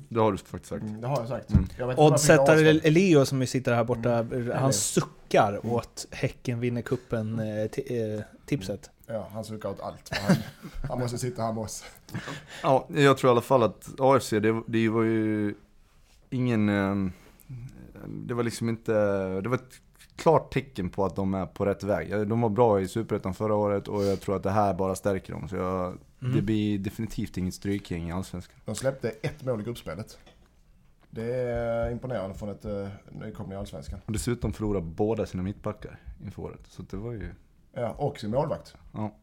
Det 0.10 0.20
har 0.20 0.32
du 0.32 0.38
faktiskt 0.38 0.66
sagt. 0.70 0.84
Mm, 0.84 1.02
det 1.02 1.08
har 1.08 1.20
jag 1.20 1.28
sagt. 1.28 1.52
Mm. 1.52 1.66
Jag 1.78 2.00
Oddsättare. 2.00 2.70
Elio 2.70 3.26
som 3.26 3.42
ju 3.42 3.48
sitter 3.48 3.74
här 3.76 3.84
borta, 3.84 4.12
Mm. 4.14 4.52
han 4.58 4.74
suckar 4.74 5.66
åt 5.74 6.08
Häcken 6.12 6.60
vinner 6.60 6.82
kuppen 6.82 7.40
eh, 7.40 7.44
ti- 7.46 8.16
eh, 8.18 8.22
tipset. 8.46 8.90
Ja, 9.08 9.28
han 9.34 9.44
suckar 9.46 9.70
åt 9.70 9.80
allt. 9.82 10.10
Han, 10.28 10.36
han 10.90 11.00
måste 11.00 11.18
sitta 11.18 11.42
här 11.42 11.54
med 11.54 11.64
oss. 11.64 11.84
Ja, 12.64 12.88
jag 12.96 13.18
tror 13.18 13.30
i 13.30 13.32
alla 13.32 13.42
fall 13.42 13.64
att 13.64 13.90
AFC, 14.00 14.30
det, 14.30 14.62
det 14.68 14.90
var 14.90 15.04
ju 15.04 15.56
ingen... 16.30 16.70
eh, 16.70 17.12
Det 18.08 18.34
var 18.34 18.44
liksom 18.44 18.70
inte... 18.70 18.92
Det 19.42 19.50
var 19.50 19.56
ett 19.56 19.82
klart 20.16 20.54
tecken 20.54 20.90
på 20.90 21.06
att 21.06 21.16
de 21.16 21.34
är 21.34 21.46
på 21.46 21.66
rätt 21.66 21.84
väg. 21.84 22.28
De 22.28 22.42
var 22.42 22.50
bra 22.50 22.82
i 22.82 22.88
Superettan 22.88 23.34
förra 23.34 23.56
året 23.56 23.88
och 23.88 24.04
jag 24.04 24.22
tror 24.22 24.36
att 24.36 24.44
det 24.44 24.52
här 24.52 24.74
bara 24.74 24.96
stärker 24.96 25.34
dem. 25.34 25.48
Så 25.50 25.56
jag, 25.56 25.98
Mm. 26.26 26.36
det 26.36 26.42
blir 26.42 26.80
definitivt 26.80 27.38
inget 27.38 27.54
strykgäng 27.54 28.10
i 28.10 28.12
Allsvenskan. 28.12 28.56
De 28.66 28.76
släppte 28.76 29.10
ett 29.10 29.44
mål 29.44 29.62
i 29.62 29.64
gruppspelet. 29.64 30.20
Det 31.10 31.34
är 31.36 31.92
imponerande 31.92 32.36
från 32.36 32.50
ett 32.50 32.66
uh, 32.66 32.88
nykomling 33.12 33.54
i 33.54 33.60
Allsvenskan. 33.60 34.00
Och 34.06 34.12
dessutom 34.12 34.54
förlorade 34.54 34.86
båda 34.86 35.26
sina 35.26 35.44
mittbackar 35.44 36.00
inför 36.24 36.42
året. 36.42 36.60
Så 36.68 36.82
det 36.82 36.98
var 36.98 37.12
ju... 37.12 37.34
Ja, 37.74 37.90
och 37.90 38.20
sin 38.20 38.32
målvakt. 38.32 38.76
Ja. 38.94 39.16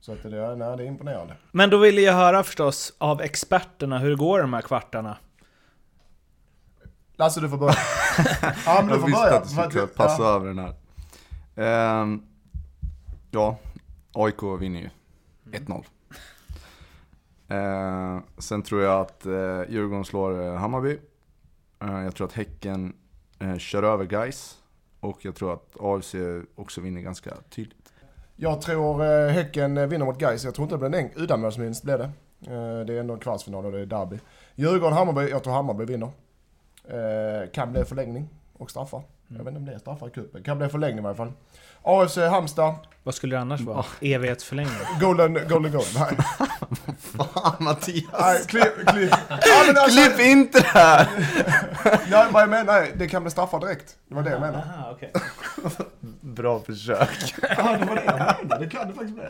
Så 0.00 0.12
att 0.12 0.22
det, 0.22 0.38
är- 0.38 0.56
nej, 0.56 0.76
det 0.76 0.82
är 0.82 0.86
imponerande. 0.86 1.36
Men 1.52 1.70
då 1.70 1.78
vill 1.78 1.98
jag 1.98 2.12
höra 2.12 2.42
förstås 2.42 2.92
av 2.98 3.20
experterna 3.20 3.98
hur 3.98 4.16
går 4.16 4.40
de 4.40 4.52
här 4.52 4.62
kvartarna. 4.62 5.16
Lasse, 7.16 7.40
du 7.40 7.48
får 7.48 7.56
börja. 7.58 7.74
ja, 8.66 8.74
men 8.76 8.86
du 8.86 8.92
Jag 8.92 9.00
får 9.00 9.06
visste 9.06 9.22
börja. 9.22 9.36
att 9.36 9.44
du 9.44 9.70
skulle 9.70 9.86
passa 9.86 10.22
över 10.24 10.46
den 10.46 10.58
här. 10.58 10.74
Ehm, 12.02 12.22
ja, 13.30 13.58
AIK 14.12 14.42
vinner 14.60 14.80
ju. 14.80 14.90
1-0. 15.50 15.84
Ehm, 17.48 18.22
sen 18.38 18.62
tror 18.62 18.82
jag 18.82 19.00
att 19.00 19.26
uh, 19.26 19.62
Djurgården 19.68 20.04
slår 20.04 20.46
eh, 20.46 20.54
Hammarby. 20.54 20.98
Eh, 21.82 22.02
jag 22.04 22.14
tror 22.14 22.26
att 22.26 22.32
Häcken 22.32 22.92
eh, 23.38 23.56
kör 23.56 23.82
över 23.82 24.04
Gais 24.04 24.58
Och 25.00 25.24
jag 25.24 25.34
tror 25.34 25.52
att 25.52 25.76
AFC 25.80 26.14
också 26.54 26.80
vinner 26.80 27.00
ganska 27.00 27.30
tydligt. 27.50 27.92
Jag 28.36 28.60
tror 28.60 29.04
eh, 29.04 29.28
Häcken 29.28 29.78
eh, 29.78 29.86
vinner 29.86 30.06
mot 30.06 30.18
Gais. 30.18 30.44
Jag 30.44 30.54
tror 30.54 30.64
inte 30.64 30.74
det 30.74 30.90
blir 30.90 31.00
en 31.00 31.10
uddamålsvinst 31.22 31.82
blir 31.84 31.98
det. 31.98 32.10
Eh, 32.46 32.86
det 32.86 32.94
är 32.94 33.00
ändå 33.00 33.14
en 33.14 33.20
kvartsfinal 33.20 33.66
och 33.66 33.72
det 33.72 33.80
är 33.80 33.86
derby. 33.86 34.18
Djurgården-Hammarby, 34.54 35.30
jag 35.30 35.44
tror 35.44 35.52
Hammarby 35.54 35.84
vinner. 35.84 36.10
Eh, 36.84 37.50
kan 37.50 37.72
bli 37.72 37.84
förlängning 37.84 38.28
och 38.52 38.70
straffar. 38.70 39.02
Jag 39.28 39.38
vet 39.38 39.46
inte 39.46 39.58
om 39.58 39.64
det 39.64 39.72
är 39.72 39.78
straffar 39.78 40.06
i 40.06 40.10
cupen. 40.10 40.42
Kan 40.42 40.58
bli 40.58 40.68
förlängning 40.68 41.04
i 41.04 41.06
alla 41.06 41.16
fall. 41.16 41.32
AFC 41.82 42.16
Halmstad, 42.16 42.74
Vad 43.02 43.14
skulle 43.14 43.36
det 43.36 43.40
annars 43.40 43.60
vara? 43.60 43.84
Evighetsförlängning? 44.00 44.74
Golden, 45.00 45.38
golden 45.48 45.72
goal. 45.72 45.84
Nej, 45.94 46.16
Fan 47.00 47.56
Mattias! 47.58 48.04
nej 48.20 48.44
klipp, 48.46 48.86
klipp. 48.86 49.14
Ja, 49.28 49.36
alltså, 49.82 50.00
Klipp 50.00 50.20
inte 50.20 50.60
det 50.60 50.66
här! 50.66 51.08
Nej, 52.10 52.26
vad 52.30 52.42
jag 52.42 52.50
menar, 52.50 52.86
det 52.96 53.08
kan 53.08 53.22
bli 53.22 53.30
straffar 53.30 53.60
direkt. 53.60 53.96
Det 54.08 54.14
var 54.14 54.22
det 54.22 54.30
jag 54.30 54.40
menade. 54.40 54.58
Aha, 54.78 54.92
okay. 54.92 55.08
Bra 56.20 56.60
försök. 56.60 57.08
Ja, 57.42 57.76
det 57.80 57.84
var 57.86 57.94
det 57.94 58.02
jag 58.04 58.18
menade. 58.18 58.58
Det 58.58 58.70
kan 58.70 58.88
det 58.88 58.94
faktiskt 58.94 59.14
bli. 59.14 59.24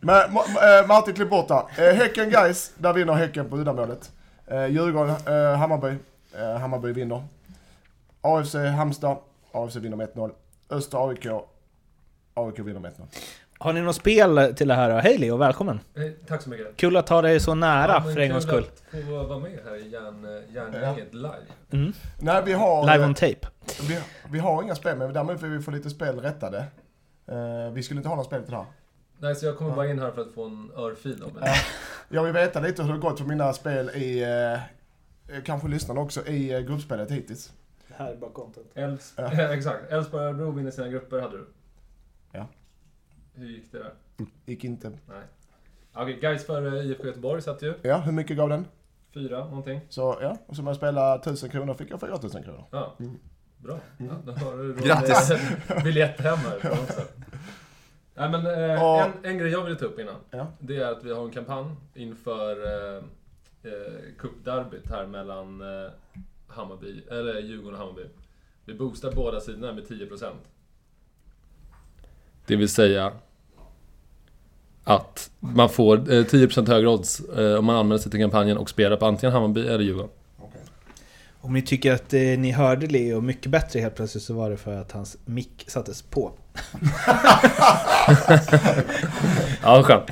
Men 0.00 0.20
eh, 0.36 0.86
Martin, 0.88 1.14
klipp 1.14 1.30
bort 1.30 1.48
där. 1.48 1.88
Eh, 1.90 1.94
Häcken 1.96 2.30
guys, 2.30 2.72
där 2.78 2.92
vinner 2.92 3.12
Häcken 3.12 3.50
på 3.50 3.56
uddamålet. 3.56 4.10
Eh, 4.46 4.66
Djurgården, 4.66 5.16
eh, 5.26 5.58
Hammarby. 5.58 5.94
Hammarby 6.60 6.92
vinner. 6.92 7.22
AFC 8.22 8.54
Halmstad. 8.54 9.16
AFC 9.52 9.76
vinner 9.76 9.96
med 9.96 10.08
1-0. 10.14 10.30
Östra 10.70 11.08
AIK. 11.08 11.26
AIK 12.34 12.58
vinner 12.58 12.80
med 12.80 12.92
1-0. 12.92 13.02
Har 13.58 13.72
ni 13.72 13.80
något 13.80 13.96
spel 13.96 14.54
till 14.56 14.68
det 14.68 14.74
här? 14.74 15.00
Hej 15.00 15.18
Leo, 15.18 15.36
välkommen! 15.36 15.80
Eh, 15.94 16.02
Tack 16.26 16.42
så 16.42 16.50
mycket. 16.50 16.76
Kul 16.76 16.96
att 16.96 17.06
ta 17.06 17.22
dig 17.22 17.40
så 17.40 17.54
nära 17.54 18.00
men 18.04 18.14
för 18.14 18.20
en 18.20 18.30
gångs 18.30 18.44
skull. 18.44 18.64
Kul 18.90 19.00
att 19.00 19.06
få 19.06 19.22
vara 19.26 19.38
med 19.38 19.58
här 19.64 19.76
i 19.76 19.88
järn, 19.88 20.24
eh, 20.24 20.54
järngänget 20.54 21.14
live. 21.14 21.36
Mm. 21.70 21.92
Nej, 22.20 22.42
vi 22.46 22.52
har... 22.52 22.92
Live 22.92 23.04
on 23.06 23.14
tape. 23.14 23.48
vi, 23.88 23.98
vi 24.30 24.38
har 24.38 24.62
inga 24.62 24.74
spel, 24.74 24.98
men 24.98 25.12
däremot 25.12 25.42
vill 25.42 25.50
vi 25.50 25.62
få 25.62 25.70
lite 25.70 25.90
spel 25.90 26.20
rättade. 26.20 26.58
Eh, 27.26 27.72
vi 27.72 27.82
skulle 27.82 27.98
inte 27.98 28.08
ha 28.08 28.16
några 28.16 28.26
spel 28.26 28.42
till 28.42 28.50
det 28.50 28.56
här. 28.56 28.66
Nej, 29.18 29.34
så 29.36 29.46
jag 29.46 29.56
kommer 29.58 29.74
bara 29.76 29.86
in 29.88 29.98
här 29.98 30.10
för 30.10 30.22
att 30.22 30.32
få 30.34 30.44
en 30.44 30.70
örfil 30.76 31.24
Ja. 31.40 31.46
er. 31.48 31.56
Jag 32.08 32.24
vill 32.24 32.32
veta 32.32 32.60
lite 32.60 32.82
hur 32.82 32.88
det 32.88 32.94
har 32.94 33.10
gått 33.10 33.18
för 33.18 33.26
mina 33.26 33.52
spel 33.52 33.90
i... 33.90 34.22
Eh, 34.22 35.38
kanske 35.44 35.68
lyssnarna 35.68 36.00
också, 36.00 36.26
i 36.26 36.52
eh, 36.54 36.60
gruppspelet 36.60 37.10
hittills. 37.10 37.52
Det 37.88 37.94
här 37.98 38.12
är 38.12 38.16
bara 38.16 38.30
content. 38.30 38.66
Elfs- 38.74 39.12
Ja. 39.16 39.52
Exakt. 39.54 39.92
Elfsborg 39.92 40.22
och 40.24 40.28
Örebro 40.28 40.50
vinner 40.50 40.70
sina 40.70 40.88
grupper, 40.88 41.20
hade 41.20 41.36
du. 41.36 41.46
Ja. 42.32 42.46
Hur 43.34 43.46
gick 43.46 43.72
det 43.72 43.78
där? 43.78 43.92
Gick 44.46 44.64
inte. 44.64 44.88
Nej. 45.08 45.22
Okej, 45.94 46.18
Gais 46.20 46.46
för 46.46 46.82
IFK 46.82 47.06
Göteborg 47.06 47.42
satt 47.42 47.62
ju. 47.62 47.74
Ja, 47.82 47.96
hur 47.96 48.12
mycket 48.12 48.36
gav 48.36 48.48
den? 48.48 48.66
Fyra 49.14 49.38
någonting. 49.44 49.80
Så 49.88 50.18
ja, 50.20 50.36
och 50.46 50.56
så 50.56 50.62
om 50.62 50.66
jag 50.66 50.76
spelade 50.76 51.20
1000 51.20 51.50
kronor 51.50 51.74
fick 51.74 51.90
jag 51.90 52.00
4000 52.00 52.42
kronor. 52.42 52.64
Ja. 52.70 52.96
Bra. 53.58 53.78
Ja, 53.98 54.06
då 54.24 54.32
har 54.32 54.56
du 54.56 54.74
Grattis. 54.74 55.32
biljett 55.84 56.20
hem 56.20 56.36
här 56.38 56.58
på 56.60 56.68
något 56.68 56.90
sätt. 56.90 57.16
Nej 58.14 58.30
men 58.30 58.46
eh, 58.70 58.82
Och- 58.84 59.00
en, 59.00 59.12
en 59.22 59.38
grej 59.38 59.50
jag 59.52 59.64
vill 59.64 59.76
ta 59.76 59.84
upp 59.84 59.98
innan. 59.98 60.14
Ja. 60.30 60.46
Det 60.58 60.76
är 60.76 60.92
att 60.92 61.04
vi 61.04 61.12
har 61.12 61.24
en 61.24 61.30
kampanj 61.30 61.70
inför 61.94 62.52
eh, 62.66 63.04
eh, 63.72 63.72
cupderbyt 64.18 64.90
här 64.90 65.06
mellan 65.06 65.60
eh, 65.60 65.90
Hammarby, 66.48 67.02
eller 67.10 67.40
Djurgården 67.40 67.74
och 67.80 67.86
Hammarby. 67.86 68.04
Vi 68.64 68.74
boostar 68.74 69.12
båda 69.12 69.40
sidorna 69.40 69.72
med 69.72 69.84
10%. 69.84 70.32
Det 72.46 72.56
vill 72.56 72.68
säga 72.68 73.12
att 74.84 75.30
man 75.40 75.68
får 75.68 75.96
eh, 75.96 76.24
10% 76.24 76.68
högre 76.68 76.88
odds 76.88 77.20
eh, 77.20 77.54
om 77.54 77.64
man 77.64 77.76
anmäler 77.76 77.98
sig 77.98 78.10
till 78.10 78.20
kampanjen 78.20 78.56
och 78.58 78.70
spelar 78.70 78.96
på 78.96 79.06
antingen 79.06 79.32
Hammarby 79.32 79.60
eller 79.66 79.84
Djurgården. 79.84 80.10
Om 81.40 81.52
ni 81.52 81.62
tycker 81.62 81.92
att 81.92 82.14
eh, 82.14 82.20
ni 82.20 82.50
hörde 82.50 82.86
Leo 82.86 83.20
mycket 83.20 83.50
bättre 83.50 83.80
helt 83.80 83.94
plötsligt 83.94 84.24
så 84.24 84.34
var 84.34 84.50
det 84.50 84.56
för 84.56 84.76
att 84.80 84.92
hans 84.92 85.16
mick 85.24 85.64
sattes 85.68 86.02
på. 86.02 86.32
Ja, 89.62 89.82
skönt. 89.82 90.10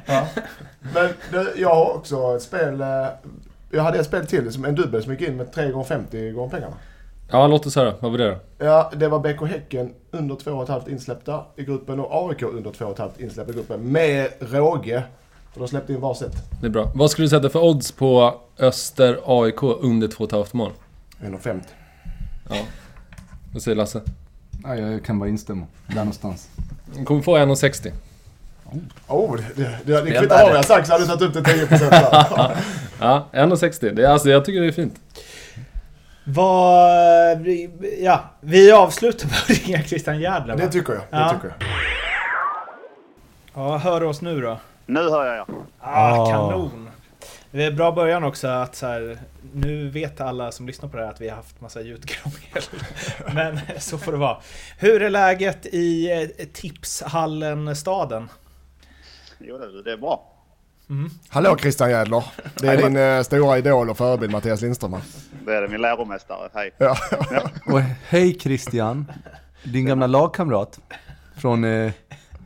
Men 0.94 1.08
du, 1.32 1.52
jag 1.56 1.74
har 1.74 1.92
också 1.94 2.36
ett 2.36 2.42
spel. 2.42 2.80
eh, 2.80 3.06
Jag 3.70 3.82
hade 3.82 3.98
ett 3.98 4.06
spel 4.06 4.26
till 4.26 4.52
som 4.52 4.64
en 4.64 4.74
dubbel 4.74 5.02
som 5.02 5.12
gick 5.12 5.28
in 5.28 5.36
med 5.36 5.52
3 5.52 5.70
gånger 5.70 5.84
50 5.84 6.30
gånger 6.30 6.50
pengarna. 6.50 6.74
Ja, 7.30 7.46
låt 7.46 7.66
oss 7.66 7.76
höra. 7.76 7.94
Vad 8.00 8.10
var 8.10 8.18
det 8.18 8.30
då? 8.30 8.64
Ja, 8.64 8.92
det 8.96 9.08
var 9.08 9.18
BK 9.18 9.48
Häcken 9.48 9.94
under 10.10 10.34
2,5 10.34 10.90
insläppta 10.90 11.44
i 11.56 11.64
gruppen 11.64 12.00
och 12.00 12.30
AIK 12.30 12.42
under 12.42 12.70
2,5 12.70 13.10
insläppta 13.18 13.52
i 13.52 13.56
gruppen. 13.56 13.92
Med 13.92 14.28
råge. 14.40 15.02
För 15.52 15.60
de 15.60 15.68
släppte 15.68 15.92
in 15.92 16.00
varsitt. 16.00 16.32
Det 16.60 16.66
är 16.66 16.70
bra. 16.70 16.90
Vad 16.94 17.10
skulle 17.10 17.24
du 17.24 17.30
sätta 17.30 17.48
för 17.48 17.62
odds 17.64 17.92
på 17.92 18.34
Öster 18.58 19.20
AIK 19.24 19.62
under 19.62 20.08
2,5 20.08 20.46
mål? 20.52 20.72
1,50. 21.20 21.60
Ja. 22.50 22.56
Vad 23.52 23.62
säger 23.62 23.76
Lasse? 23.76 24.00
Ja, 24.64 24.76
jag 24.76 25.04
kan 25.04 25.18
bara 25.18 25.28
instämma. 25.28 25.66
Där 25.86 25.94
någonstans. 25.94 26.48
Du 26.96 27.04
kommer 27.04 27.22
få 27.22 27.36
1,60. 27.38 27.92
Oh, 29.08 29.36
det, 29.36 29.42
det, 29.56 29.62
det, 29.62 29.78
det 29.84 29.94
Helt 29.94 30.18
kvittar 30.18 30.44
vad 30.46 30.56
jag 30.56 30.64
sagt 30.64 30.86
så 30.86 30.92
hade 30.92 31.04
du 31.04 31.08
tagit 31.08 31.36
upp 31.36 31.44
det 31.44 31.76
10% 31.76 31.90
där. 31.90 32.56
Ja, 33.00 33.28
1,60. 33.32 33.94
Det 33.94 34.04
är, 34.04 34.08
alltså, 34.08 34.30
jag 34.30 34.44
tycker 34.44 34.60
det 34.60 34.66
är 34.66 34.72
fint. 34.72 34.94
Vad... 36.34 37.46
Ja, 38.00 38.20
vi 38.40 38.72
avslutar 38.72 39.26
med 39.28 39.36
att 39.36 39.48
ringa 39.50 39.82
Christian 39.82 40.20
Järdler? 40.20 40.56
Det 40.56 40.68
tycker 40.68 40.92
jag. 40.92 41.02
Det 41.02 41.06
Ja. 41.10 41.28
tycker 41.30 41.54
jag. 41.58 41.68
Ja, 43.54 43.76
hör 43.76 44.02
oss 44.02 44.20
nu 44.22 44.40
då. 44.40 44.58
Nu 44.86 45.00
hör 45.10 45.26
jag 45.26 45.36
er. 45.36 45.44
Ah, 45.80 46.26
kanon! 46.30 46.90
Det 47.50 47.64
är 47.64 47.72
bra 47.72 47.92
början 47.92 48.24
också 48.24 48.48
att 48.48 48.76
så 48.76 48.86
här, 48.86 49.18
nu 49.54 49.88
vet 49.90 50.20
alla 50.20 50.52
som 50.52 50.66
lyssnar 50.66 50.88
på 50.88 50.96
det 50.96 51.02
här 51.04 51.10
att 51.10 51.20
vi 51.20 51.28
har 51.28 51.36
haft 51.36 51.60
massa 51.60 51.80
ljudkrångel. 51.80 52.62
Men 53.34 53.60
så 53.78 53.98
får 53.98 54.12
det 54.12 54.18
vara. 54.18 54.36
Hur 54.78 55.02
är 55.02 55.10
läget 55.10 55.66
i 55.66 56.10
eh, 56.12 56.46
Tipshallen-staden? 56.52 58.28
Jo, 59.38 59.58
det, 59.58 59.82
det 59.82 59.92
är 59.92 59.96
bra. 59.96 60.32
Hallå 61.28 61.56
Christian 61.56 61.90
Jädler. 61.90 62.24
Det 62.60 62.66
är 62.66 62.76
din 62.76 62.96
eh, 62.96 63.22
stora 63.22 63.58
idol 63.58 63.90
och 63.90 63.96
förebild 63.96 64.32
Mattias 64.32 64.60
Lindström. 64.60 64.96
Det 65.46 65.54
är 65.54 65.62
det, 65.62 65.68
min 65.68 65.80
läromästare. 65.80 66.48
Hej. 66.54 66.70
Ja. 66.78 66.96
Och 67.66 67.80
hej 68.08 68.38
Christian, 68.40 69.12
din 69.64 69.86
gamla 69.86 70.06
lagkamrat 70.06 70.80
från 71.36 71.64
eh, 71.64 71.92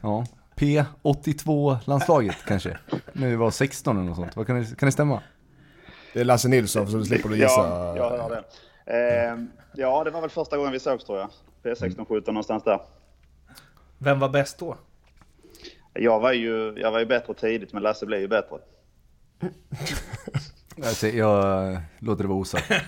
ja, 0.02 0.26
P82-landslaget 0.56 2.36
kanske. 2.46 2.78
När 3.12 3.28
vi 3.28 3.36
var 3.36 3.50
16 3.50 3.96
eller 3.96 4.06
något 4.06 4.16
sånt. 4.16 4.36
Vad 4.36 4.46
kan, 4.46 4.60
det, 4.60 4.76
kan 4.78 4.86
det 4.86 4.92
stämma? 4.92 5.20
Det 6.12 6.20
är 6.20 6.24
Lasse 6.24 6.48
Nilsson 6.48 6.90
så 6.90 6.96
du 6.96 7.04
slipper 7.04 7.28
du 7.28 7.36
gissa. 7.36 7.60
Ja, 7.60 7.96
jag 7.96 8.10
hör 8.10 8.30
det. 8.30 8.44
Eh, 8.86 9.38
ja, 9.74 10.04
det 10.04 10.10
var 10.10 10.20
väl 10.20 10.30
första 10.30 10.56
gången 10.56 10.72
vi 10.72 10.80
sågs 10.80 11.04
tror 11.04 11.18
jag. 11.18 11.28
P16, 11.62 12.04
17 12.08 12.34
någonstans 12.34 12.64
där. 12.64 12.80
Vem 13.98 14.18
var 14.18 14.28
bäst 14.28 14.58
då? 14.58 14.76
Jag 15.94 16.20
var 16.20 16.32
ju, 16.32 16.74
jag 16.76 16.90
var 16.92 16.98
ju 16.98 17.06
bättre 17.06 17.34
tidigt, 17.34 17.72
men 17.72 17.82
Lasse 17.82 18.06
blev 18.06 18.20
ju 18.20 18.28
bättre. 18.28 18.56
Jag, 20.76 20.86
säger, 20.86 21.18
jag 21.18 21.78
låter 21.98 22.22
det 22.24 22.28
vara 22.28 22.38
osagt. 22.38 22.70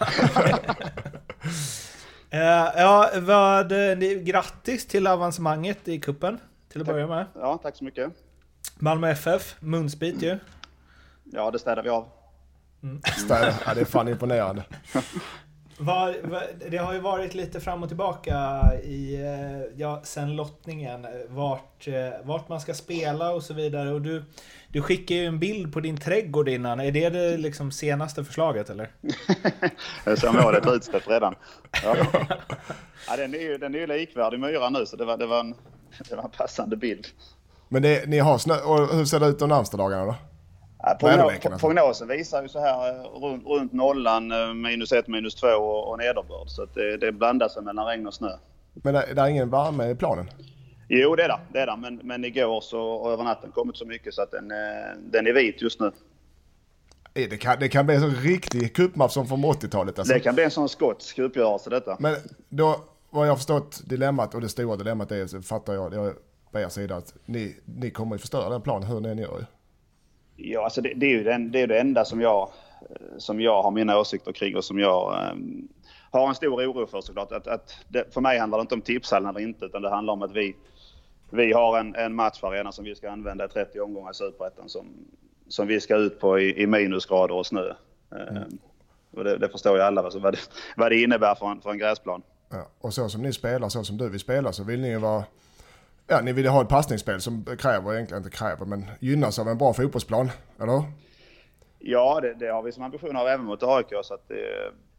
Eh, 2.30 2.40
ja, 2.76 3.10
vad, 3.20 3.70
ni- 3.72 4.22
grattis 4.24 4.86
till 4.86 5.06
avancemanget 5.06 5.88
i 5.88 6.00
kuppen 6.00 6.38
till 6.68 6.80
att 6.80 6.86
börja 6.86 7.06
med. 7.06 7.26
Ja, 7.34 7.58
tack 7.62 7.76
så 7.76 7.84
mycket. 7.84 8.12
Malmö 8.78 9.10
FF, 9.10 9.56
munsbit 9.60 10.22
ju. 10.22 10.38
Ja, 11.24 11.50
det 11.50 11.58
städar 11.58 11.82
vi 11.82 11.88
av. 11.88 12.08
Städa. 13.24 13.54
Ja, 13.66 13.74
det 13.74 13.80
är 13.80 13.84
fan 13.84 14.08
imponerande. 14.08 14.62
Var, 15.78 16.16
var, 16.22 16.42
det 16.70 16.76
har 16.76 16.92
ju 16.94 17.00
varit 17.00 17.34
lite 17.34 17.60
fram 17.60 17.82
och 17.82 17.88
tillbaka 17.88 18.62
i, 18.84 19.14
eh, 19.14 19.80
ja, 19.80 20.00
sen 20.04 20.36
lottningen. 20.36 21.04
eh, 21.04 21.10
Vart, 21.28 21.88
eh, 21.88 21.94
vart 22.24 22.48
man 22.48 22.60
ska 22.60 22.74
spela 22.74 23.30
och 23.32 23.42
så 23.42 23.54
vidare. 23.54 23.90
Och 23.92 24.02
du, 24.02 24.24
du 24.68 24.82
skickar 24.82 25.14
ju 25.14 25.26
en 25.26 25.38
bild 25.38 25.72
på 25.72 25.80
din 25.80 25.96
trädgård 25.96 26.48
innan. 26.48 26.80
Är 26.80 26.92
det 26.92 27.08
det 27.10 27.36
liksom 27.36 27.72
senaste 27.72 28.24
förslaget 28.24 28.70
eller? 28.70 28.90
Så 30.16 30.32
målet 30.32 30.66
är 30.66 30.76
utstött 30.76 31.08
redan. 31.08 31.34
Ja. 31.84 31.96
Ja, 33.08 33.16
den, 33.16 33.34
är 33.34 33.38
ju, 33.38 33.58
den 33.58 33.74
är 33.74 33.78
ju 33.78 33.86
likvärdig 33.86 34.40
myra 34.40 34.70
nu, 34.70 34.86
så 34.86 34.96
det 34.96 35.04
var, 35.04 35.16
det 35.16 35.26
var, 35.26 35.40
en, 35.40 35.54
det 36.08 36.16
var 36.16 36.22
en 36.24 36.30
passande 36.30 36.76
bild. 36.76 37.06
Men 37.68 37.82
det, 37.82 38.08
ni 38.08 38.18
har 38.18 38.38
snö. 38.38 38.54
Och 38.54 38.96
hur 38.96 39.04
ser 39.04 39.20
det 39.20 39.26
ut 39.26 39.38
de 39.38 39.48
närmsta 39.48 39.76
dagarna 39.76 40.04
då? 40.04 40.14
Ja, 40.87 40.96
Väderleken 41.01 41.40
progno- 41.40 41.53
alltså. 41.53 41.66
prognosen 41.66 42.09
visar 42.09 42.42
ju 42.42 42.49
så 42.49 42.61
här 42.61 42.88
eh, 42.88 43.03
runt, 43.22 43.46
runt 43.46 43.72
nollan, 43.72 44.33
eh, 44.33 44.55
minus 44.55 44.92
ett, 44.92 45.09
minus 45.09 45.35
två 45.35 45.49
och, 45.49 45.90
och 45.90 45.99
nederbörd. 45.99 46.49
Så 46.49 46.62
att 46.62 46.75
det, 46.75 46.96
det 46.96 47.12
blandar 47.12 47.49
sig 47.49 47.62
mellan 47.62 47.87
regn 47.87 48.07
och 48.07 48.14
snö. 48.14 48.31
Men 48.75 48.94
det, 48.94 49.14
det 49.14 49.20
är 49.20 49.27
ingen 49.27 49.51
värme 49.51 49.90
i 49.90 49.94
planen? 49.94 50.31
Jo, 50.88 51.16
det 51.16 51.22
är 51.25 51.29
det. 51.29 51.38
det, 51.53 51.59
är 51.61 51.66
det. 51.66 51.77
Men, 51.77 52.01
men 52.05 52.25
igår 52.25 52.61
så, 52.61 52.81
och 52.81 53.12
över 53.12 53.25
natten 53.25 53.51
kommit 53.51 53.77
så 53.77 53.85
mycket 53.85 54.14
så 54.14 54.22
att 54.22 54.31
den, 54.31 54.51
eh, 54.51 54.57
den 54.99 55.27
är 55.27 55.33
vit 55.33 55.62
just 55.62 55.81
nu. 55.81 55.92
Det 57.12 57.37
kan, 57.40 57.57
det 57.61 57.68
kan 57.68 57.87
bli 57.87 57.94
en 57.94 58.01
sån 58.01 58.14
riktig 58.14 58.77
cupmatch 58.77 59.12
som 59.12 59.27
från 59.27 59.44
80-talet 59.44 59.99
alltså. 59.99 60.14
Det 60.14 60.20
kan 60.20 60.35
bli 60.35 60.44
en 60.44 60.51
sån 60.51 60.68
skotsk 60.68 61.18
uppgörelse 61.18 61.70
detta. 61.70 61.96
Men 62.01 62.16
då, 62.49 62.77
vad 63.11 63.27
jag 63.27 63.33
har 63.33 63.37
förstått 63.37 63.83
dilemmat 63.87 64.35
och 64.35 64.40
det 64.40 64.49
stora 64.49 64.77
dilemmat 64.77 65.12
är 65.12 65.27
så 65.27 65.42
fattar 65.42 65.75
jag, 65.75 65.94
jag 65.94 66.14
på 66.53 66.59
er 66.61 66.68
sida 66.68 66.96
att 66.96 67.14
ni, 67.25 67.57
ni 67.64 67.90
kommer 67.90 68.14
ju 68.14 68.18
förstöra 68.18 68.49
den 68.49 68.62
planen 68.62 68.88
hur 68.88 69.01
ni 69.01 69.09
än 69.09 69.18
gör. 69.18 69.46
Ja, 70.37 70.64
alltså 70.64 70.81
det, 70.81 70.92
det 70.94 71.07
är 71.07 71.11
ju 71.11 71.25
den, 71.25 71.51
det, 71.53 71.61
är 71.61 71.66
det 71.66 71.81
enda 71.81 72.05
som 72.05 72.20
jag, 72.20 72.49
som 73.18 73.40
jag 73.40 73.62
har 73.62 73.70
mina 73.70 73.99
åsikter 73.99 74.33
kring 74.33 74.57
och 74.57 74.64
som 74.64 74.79
jag 74.79 75.31
ehm, 75.31 75.68
har 76.11 76.29
en 76.29 76.35
stor 76.35 76.70
oro 76.70 76.87
för 76.87 77.01
såklart. 77.01 77.33
Att, 77.33 77.46
att 77.46 77.77
det, 77.88 78.14
för 78.14 78.20
mig 78.20 78.38
handlar 78.38 78.59
det 78.59 78.62
inte 78.62 78.75
om 78.75 78.81
tipshallen 78.81 79.31
eller 79.31 79.40
inte 79.40 79.64
utan 79.64 79.83
det 79.83 79.90
handlar 79.90 80.12
om 80.12 80.22
att 80.22 80.33
vi, 80.33 80.57
vi 81.31 81.53
har 81.53 81.79
en, 81.79 81.94
en 81.94 82.14
matcharena 82.14 82.72
som 82.72 82.85
vi 82.85 82.94
ska 82.94 83.11
använda 83.11 83.44
i 83.44 83.49
30 83.49 83.81
omgångar 83.81 84.11
i 84.11 84.14
Superettan 84.14 84.68
som, 84.68 84.87
som 85.49 85.66
vi 85.66 85.81
ska 85.81 85.96
ut 85.96 86.20
på 86.20 86.40
i, 86.40 86.62
i 86.62 86.66
minusgrader 86.66 87.35
och 87.35 87.46
snö. 87.46 87.72
Ehm, 88.12 88.59
och 89.11 89.25
det, 89.25 89.38
det 89.38 89.49
förstår 89.49 89.77
ju 89.77 89.83
alla 89.83 90.03
vad, 90.03 90.14
vad, 90.14 90.35
det, 90.35 90.38
vad 90.77 90.92
det 90.92 91.03
innebär 91.03 91.35
för 91.35 91.46
en, 91.46 91.61
för 91.61 91.70
en 91.70 91.79
gräsplan. 91.79 92.22
Ja, 92.49 92.68
och 92.81 92.94
så 92.94 93.09
som 93.09 93.22
ni 93.22 93.33
spelar, 93.33 93.68
så 93.68 93.85
som 93.85 93.96
du 93.96 94.09
vill 94.09 94.20
spela 94.20 94.53
så 94.53 94.64
vill 94.64 94.81
ni 94.81 94.88
ju 94.88 94.99
vara... 94.99 95.25
Ja, 96.06 96.20
ni 96.20 96.32
vill 96.32 96.46
ha 96.46 96.62
ett 96.62 96.68
passningsspel 96.68 97.20
som 97.20 97.44
kräver, 97.58 97.94
egentligen 97.94 98.22
inte 98.24 98.36
kräver, 98.36 98.66
men 98.66 98.84
gynnas 99.00 99.38
av 99.38 99.48
en 99.48 99.58
bra 99.58 99.72
fotbollsplan. 99.72 100.30
Eller? 100.60 100.82
Ja, 101.78 102.20
det, 102.20 102.34
det 102.34 102.46
har 102.46 102.62
vi 102.62 102.72
som 102.72 102.82
ambition 102.82 103.16
av 103.16 103.26
även 103.26 103.46
mot 103.46 103.62
AIK. 103.62 103.92
Så 104.02 104.14
att, 104.14 104.30
eh, 104.30 104.36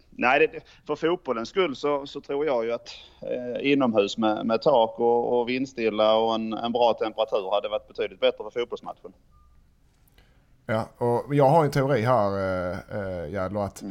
nej, 0.09 0.39
det, 0.39 0.59
för 0.87 0.95
fotbollens 0.95 1.49
skull 1.49 1.75
så, 1.75 2.05
så 2.05 2.21
tror 2.21 2.45
jag 2.45 2.65
ju 2.65 2.73
att 2.73 2.89
eh, 3.21 3.71
inomhus 3.71 4.17
med, 4.17 4.45
med 4.45 4.61
tak 4.61 4.99
och, 4.99 5.39
och 5.39 5.49
vindstilla 5.49 6.15
och 6.15 6.35
en, 6.35 6.53
en 6.53 6.71
bra 6.71 6.93
temperatur 6.93 7.51
hade 7.51 7.69
varit 7.69 7.87
betydligt 7.87 8.19
bättre 8.19 8.43
för 8.43 8.59
fotbollsmatchen. 8.59 9.13
Ja, 10.65 10.89
och 10.97 11.35
jag 11.35 11.49
har 11.49 11.65
en 11.65 11.71
teori 11.71 12.01
här, 12.01 12.31
äh, 12.31 13.23
äh, 13.23 13.31
Jädler, 13.31 13.61
att 13.61 13.83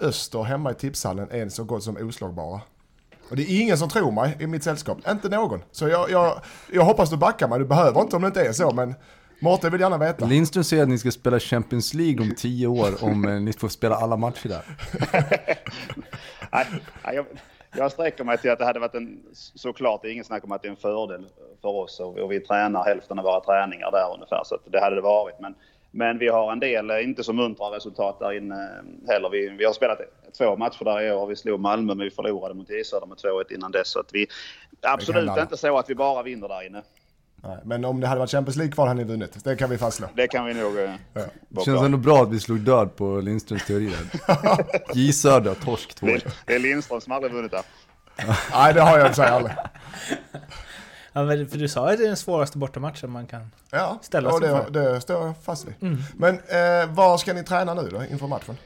Öster 0.00 0.42
hemma 0.42 0.70
i 0.70 0.74
tipshallen 0.74 1.30
är 1.30 1.48
så 1.48 1.64
gott 1.64 1.82
som 1.82 1.96
oslagbara. 1.96 2.60
Och 3.32 3.36
det 3.36 3.42
är 3.42 3.60
ingen 3.60 3.78
som 3.78 3.88
tror 3.88 4.12
mig 4.12 4.36
i 4.40 4.46
mitt 4.46 4.64
sällskap. 4.64 4.98
Inte 5.08 5.28
någon. 5.28 5.62
Så 5.70 5.88
jag, 5.88 6.10
jag, 6.10 6.40
jag 6.72 6.84
hoppas 6.84 7.10
du 7.10 7.16
backar 7.16 7.48
mig. 7.48 7.58
Du 7.58 7.64
behöver 7.64 8.00
inte 8.00 8.16
om 8.16 8.22
det 8.22 8.28
inte 8.28 8.40
är 8.40 8.52
så, 8.52 8.70
men 8.70 8.94
Mårten 9.40 9.72
vill 9.72 9.80
gärna 9.80 9.98
veta. 9.98 10.26
Lindström 10.26 10.64
säger 10.64 10.82
att 10.82 10.88
ni 10.88 10.98
ska 10.98 11.10
spela 11.10 11.40
Champions 11.40 11.94
League 11.94 12.20
om 12.20 12.34
tio 12.36 12.66
år 12.66 13.04
om 13.04 13.28
eh, 13.28 13.40
ni 13.40 13.52
får 13.52 13.68
spela 13.68 13.94
alla 13.94 14.16
matcher 14.16 14.48
där. 14.48 14.62
Nej, 16.52 16.66
nej, 17.04 17.16
jag, 17.16 17.26
jag 17.76 17.92
sträcker 17.92 18.24
mig 18.24 18.38
till 18.38 18.50
att 18.50 18.58
det 18.58 18.64
hade 18.64 18.80
varit 18.80 18.94
en, 18.94 19.22
såklart 19.32 20.02
det 20.02 20.08
är 20.08 20.12
ingen 20.12 20.24
snack 20.24 20.44
om 20.44 20.52
att 20.52 20.62
det 20.62 20.68
är 20.68 20.70
en 20.70 20.76
fördel 20.76 21.26
för 21.60 21.68
oss 21.68 22.00
och, 22.00 22.18
och 22.18 22.32
vi 22.32 22.40
tränar 22.40 22.84
hälften 22.84 23.18
av 23.18 23.24
våra 23.24 23.40
träningar 23.40 23.90
där 23.90 24.14
ungefär 24.14 24.42
så 24.44 24.54
att 24.54 24.72
det 24.72 24.80
hade 24.80 24.94
det 24.96 25.02
varit. 25.02 25.40
Men, 25.40 25.54
men 25.92 26.18
vi 26.18 26.28
har 26.28 26.52
en 26.52 26.60
del, 26.60 26.90
eh, 26.90 27.04
inte 27.04 27.24
så 27.24 27.32
muntra 27.32 27.66
resultat 27.66 28.18
där 28.18 28.32
inne 28.32 28.54
eh, 28.54 29.12
heller. 29.12 29.30
Vi, 29.30 29.48
vi 29.48 29.64
har 29.64 29.72
spelat 29.72 29.98
två 30.38 30.56
matcher 30.56 30.84
där 30.84 31.00
i 31.02 31.12
år. 31.12 31.26
Vi 31.26 31.36
slog 31.36 31.60
Malmö 31.60 31.94
men 31.94 32.04
vi 32.04 32.10
förlorade 32.10 32.54
mot 32.54 32.70
J 32.70 32.84
Södra 32.84 33.06
med 33.06 33.18
2-1 33.18 33.54
innan 33.54 33.72
dess. 33.72 33.88
Så 33.88 34.00
att 34.00 34.08
vi, 34.12 34.26
absolut 34.82 35.30
inte 35.38 35.56
så 35.56 35.78
att 35.78 35.90
vi 35.90 35.94
bara 35.94 36.22
vinner 36.22 36.48
där 36.48 36.66
inne. 36.66 36.82
Nej, 37.44 37.58
men 37.64 37.84
om 37.84 38.00
det 38.00 38.06
hade 38.06 38.18
varit 38.18 38.30
Champions 38.30 38.56
League 38.56 38.72
kvar 38.72 38.86
hade 38.86 39.04
ni 39.04 39.08
vunnit. 39.08 39.44
Det 39.44 39.56
kan 39.56 39.70
vi 39.70 39.78
fastslå. 39.78 40.06
Det 40.14 40.28
kan 40.28 40.44
vi 40.46 40.54
nog... 40.54 40.78
eh, 40.78 40.90
Ja. 41.14 41.20
Det 41.48 41.64
känns 41.64 41.82
ändå 41.82 41.98
bra 41.98 42.22
att 42.22 42.30
vi 42.32 42.40
slog 42.40 42.60
död 42.60 42.96
på 42.96 43.20
Lindströms 43.20 43.66
teori 43.66 43.86
där. 43.86 44.56
J 44.94 45.12
Södra, 45.12 45.54
torsk 45.54 45.94
2 45.94 46.06
Det, 46.06 46.24
det 46.46 46.54
är 46.54 46.58
Lindström 46.58 47.00
som 47.00 47.12
aldrig 47.12 47.32
vunnit 47.32 47.50
där. 47.50 47.62
Nej, 48.52 48.74
det 48.74 48.80
har 48.80 48.98
jag 48.98 49.00
i 49.00 49.10
och 49.10 49.14
för 49.14 49.22
sig 49.22 49.26
aldrig. 49.30 49.54
Ja, 51.12 51.26
för 51.26 51.58
du 51.58 51.68
sa 51.68 51.90
att 51.90 51.98
det 51.98 52.04
är 52.04 52.08
den 52.08 52.16
svåraste 52.16 52.58
bortamatchen 52.58 53.10
man 53.10 53.26
kan... 53.26 53.50
Ja, 53.70 53.98
Ställa 54.02 54.30
sig 54.32 54.40
det, 54.40 54.64
för. 54.64 54.70
det 54.70 55.00
står 55.00 55.26
jag 55.26 55.34
fast 55.42 55.66
vid. 55.68 55.74
Mm. 55.82 55.98
Men 56.16 56.34
eh, 56.34 56.94
var 56.94 57.18
ska 57.18 57.32
ni 57.32 57.44
träna 57.44 57.74
nu 57.74 57.88
då 57.88 58.04
inför 58.04 58.26
matchen? 58.26 58.56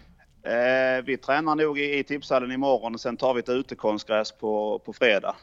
Eh, 0.43 1.05
vi 1.05 1.17
tränar 1.17 1.55
nog 1.55 1.79
i, 1.79 1.99
i 1.99 2.05
tipshallen 2.05 2.53
imorgon 2.53 2.95
och 2.95 3.01
sen 3.01 3.17
tar 3.17 3.35
vi 3.35 3.41
ett 3.41 3.49
utekonstgräs 3.49 4.33
på, 4.33 4.79
på 4.85 4.93
fredag. 4.93 5.37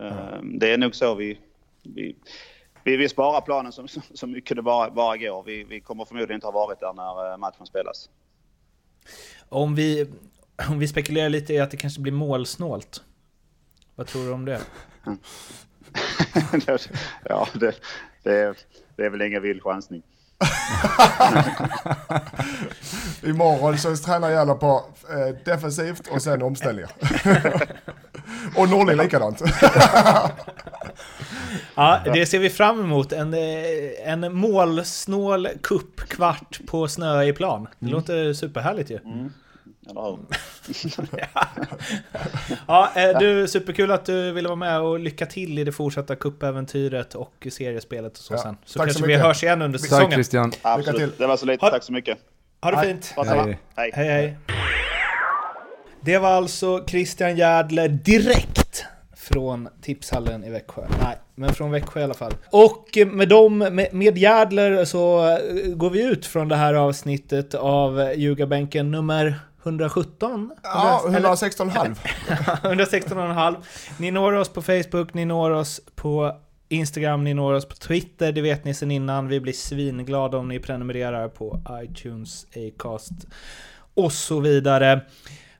Eh, 0.00 0.38
Det 0.42 0.72
är 0.72 0.78
nog 0.78 0.94
så 0.94 1.14
vi, 1.14 1.40
vi, 1.82 2.16
vi, 2.84 2.96
vi 2.96 3.08
sparar 3.08 3.40
planen 3.40 3.72
så, 4.14 4.26
mycket 4.26 4.56
det 4.56 4.62
bara, 4.62 4.90
bara 4.90 5.16
går. 5.16 5.42
Vi, 5.42 5.64
vi 5.64 5.80
kommer 5.80 6.04
förmodligen 6.04 6.34
inte 6.34 6.46
ha 6.46 6.52
varit 6.52 6.80
där 6.80 6.92
när 6.92 7.32
eh, 7.32 7.36
matchen 7.36 7.66
spelas. 7.66 8.08
Om 9.48 9.74
vi, 9.74 10.10
om 10.68 10.78
vi 10.78 10.88
spekulerar 10.88 11.28
lite 11.28 11.52
i 11.54 11.58
att 11.60 11.70
det 11.70 11.76
kanske 11.76 12.00
blir 12.00 12.12
målsnålt. 12.12 13.02
Vad 13.94 14.06
tror 14.06 14.24
du 14.26 14.32
om 14.32 14.44
det? 14.44 14.60
ja, 17.28 17.48
det, 17.52 17.74
det, 18.22 18.38
är, 18.38 18.56
det 18.96 19.04
är 19.04 19.10
väl 19.10 19.22
ingen 19.22 19.42
vild 19.42 19.62
chansning. 19.62 20.02
Imorgon 23.22 23.78
så 23.78 23.96
tränar 23.96 24.30
gäller 24.30 24.54
på 24.54 24.84
eh, 25.10 25.36
defensivt 25.44 26.08
och 26.08 26.22
sen 26.22 26.42
omställningar. 26.42 26.90
och 28.56 28.68
Norling 28.68 28.96
likadant. 28.96 29.42
Ja, 31.74 32.00
det 32.14 32.26
ser 32.26 32.38
vi 32.38 32.50
fram 32.50 32.80
emot. 32.80 33.12
En, 33.12 33.34
eh, 33.34 33.40
en 34.04 34.34
målsnål 34.34 35.48
kuppkvart 35.62 36.60
på 36.66 36.88
snöig 36.88 37.36
plan. 37.36 37.68
Det 37.78 37.90
låter 37.90 38.32
superhärligt 38.32 38.90
ju. 38.90 38.98
Eller 39.90 40.02
hur? 40.02 40.18
Ja, 42.68 42.90
eh, 42.96 43.18
du, 43.18 43.48
superkul 43.48 43.90
att 43.90 44.04
du 44.06 44.32
ville 44.32 44.48
vara 44.48 44.56
med 44.56 44.80
och 44.80 44.98
lycka 45.00 45.26
till 45.26 45.58
i 45.58 45.64
det 45.64 45.72
fortsatta 45.72 46.16
kuppäventyret 46.16 47.14
och 47.14 47.46
seriespelet 47.50 48.12
och 48.12 48.24
så 48.24 48.34
Ja, 48.34 48.38
sen. 48.38 48.56
Så 48.64 48.78
tack 48.78 48.88
så 48.88 48.92
kanske 48.92 49.02
vi 49.02 49.06
mycket. 49.06 49.26
hörs 49.26 49.42
igen 49.42 49.62
under 49.62 49.78
Tack 49.78 49.88
säsongen. 49.88 50.10
Christian. 50.12 50.50
till. 50.50 50.60
Absolut. 50.62 51.18
Det 51.18 51.26
var 51.26 51.36
så 51.36 51.46
lite. 51.46 51.64
Ha- 51.64 51.70
Tack 51.70 51.82
så 51.82 51.92
mycket. 51.92 52.18
Ha 52.62 52.70
det 52.70 52.82
fint! 52.86 53.14
Hej. 53.16 53.58
Hej. 53.76 53.90
Hej 53.94 54.06
hej! 54.08 54.38
Det 56.00 56.18
var 56.18 56.30
alltså 56.30 56.84
Christian 56.86 57.36
Järdler 57.36 57.88
direkt 57.88 58.84
från 59.16 59.68
tipshallen 59.82 60.44
i 60.44 60.50
Växjö. 60.50 60.82
Nej, 61.02 61.16
men 61.34 61.52
från 61.54 61.70
Växjö 61.70 62.00
i 62.00 62.04
alla 62.04 62.14
fall. 62.14 62.32
Och 62.50 62.98
med 63.06 63.28
dem, 63.28 63.58
med, 63.58 63.88
med 63.94 64.18
Järdler 64.18 64.84
så 64.84 65.28
eh, 65.30 65.38
går 65.74 65.90
vi 65.90 66.02
ut 66.04 66.26
från 66.26 66.48
det 66.48 66.56
här 66.56 66.74
avsnittet 66.74 67.54
av 67.54 68.12
Ljugarbänken 68.16 68.90
nummer 68.90 69.40
117? 69.62 70.50
Ja, 70.62 71.02
Eller- 71.08 71.28
116,5. 71.28 71.96
116,5. 72.62 73.56
Ni 73.98 74.10
når 74.10 74.32
oss 74.32 74.48
på 74.48 74.62
Facebook, 74.62 75.14
ni 75.14 75.24
når 75.24 75.50
oss 75.50 75.80
på 75.94 76.32
Instagram, 76.68 77.24
ni 77.24 77.34
når 77.34 77.52
oss 77.52 77.68
på 77.68 77.76
Twitter, 77.76 78.32
det 78.32 78.42
vet 78.42 78.64
ni 78.64 78.74
sedan 78.74 78.90
innan. 78.90 79.28
Vi 79.28 79.40
blir 79.40 79.52
svinglada 79.52 80.38
om 80.38 80.48
ni 80.48 80.58
prenumererar 80.58 81.28
på 81.28 81.60
iTunes, 81.82 82.46
Acast 82.56 83.26
och 83.94 84.12
så 84.12 84.40
vidare. 84.40 85.00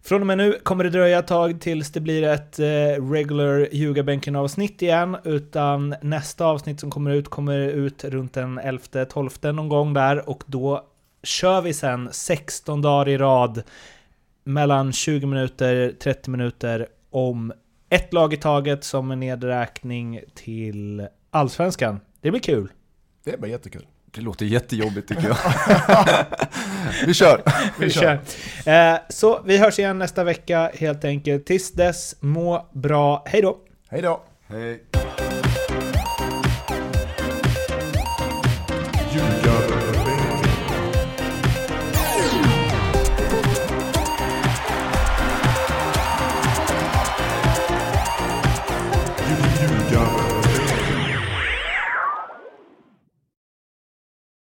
Från 0.04 0.20
och 0.20 0.26
med 0.26 0.38
nu 0.38 0.58
kommer 0.62 0.84
det 0.84 0.90
dröja 0.90 1.18
ett 1.18 1.26
tag 1.26 1.60
tills 1.60 1.92
det 1.92 2.00
blir 2.00 2.22
ett 2.22 2.58
eh, 2.58 3.10
regular 3.10 3.68
Ljugarbänken 3.72 4.36
avsnitt 4.36 4.82
igen, 4.82 5.16
utan 5.24 5.94
nästa 6.02 6.44
avsnitt 6.46 6.80
som 6.80 6.90
kommer 6.90 7.10
ut 7.10 7.28
kommer 7.28 7.58
ut 7.58 8.04
runt 8.04 8.34
den 8.34 8.60
11-12 8.60 9.52
någon 9.52 9.68
gång 9.68 9.94
där 9.94 10.28
och 10.28 10.44
då 10.46 10.84
kör 11.22 11.60
vi 11.60 11.74
sen 11.74 12.08
16 12.12 12.82
dagar 12.82 13.08
i 13.08 13.18
rad 13.18 13.62
mellan 14.44 14.92
20 14.92 15.26
minuter, 15.26 15.94
30 16.00 16.30
minuter 16.30 16.86
om 17.10 17.52
ett 17.88 18.12
lag 18.12 18.34
i 18.34 18.36
taget 18.36 18.84
som 18.84 19.10
en 19.10 19.20
nedräkning 19.20 20.20
till 20.34 21.08
Allsvenskan. 21.30 22.00
Det 22.20 22.30
blir 22.30 22.40
kul. 22.40 22.72
Det 23.24 23.40
blir 23.40 23.50
jättekul. 23.50 23.86
Det 24.14 24.20
låter 24.20 24.46
jättejobbigt 24.46 25.08
tycker 25.08 25.28
jag. 25.28 25.36
vi 27.06 27.14
kör! 27.14 27.42
Vi 27.78 27.90
kör. 27.90 28.20
Eh, 28.66 28.98
så 29.08 29.42
vi 29.44 29.58
hörs 29.58 29.78
igen 29.78 29.98
nästa 29.98 30.24
vecka 30.24 30.70
helt 30.74 31.04
enkelt. 31.04 31.46
Tills 31.46 31.72
dess, 31.72 32.16
må 32.20 32.68
bra. 32.72 33.22
Hej 33.26 33.42
då! 33.42 33.58
Hej 33.88 34.02
då. 34.02 34.22
Hej. 34.46 34.82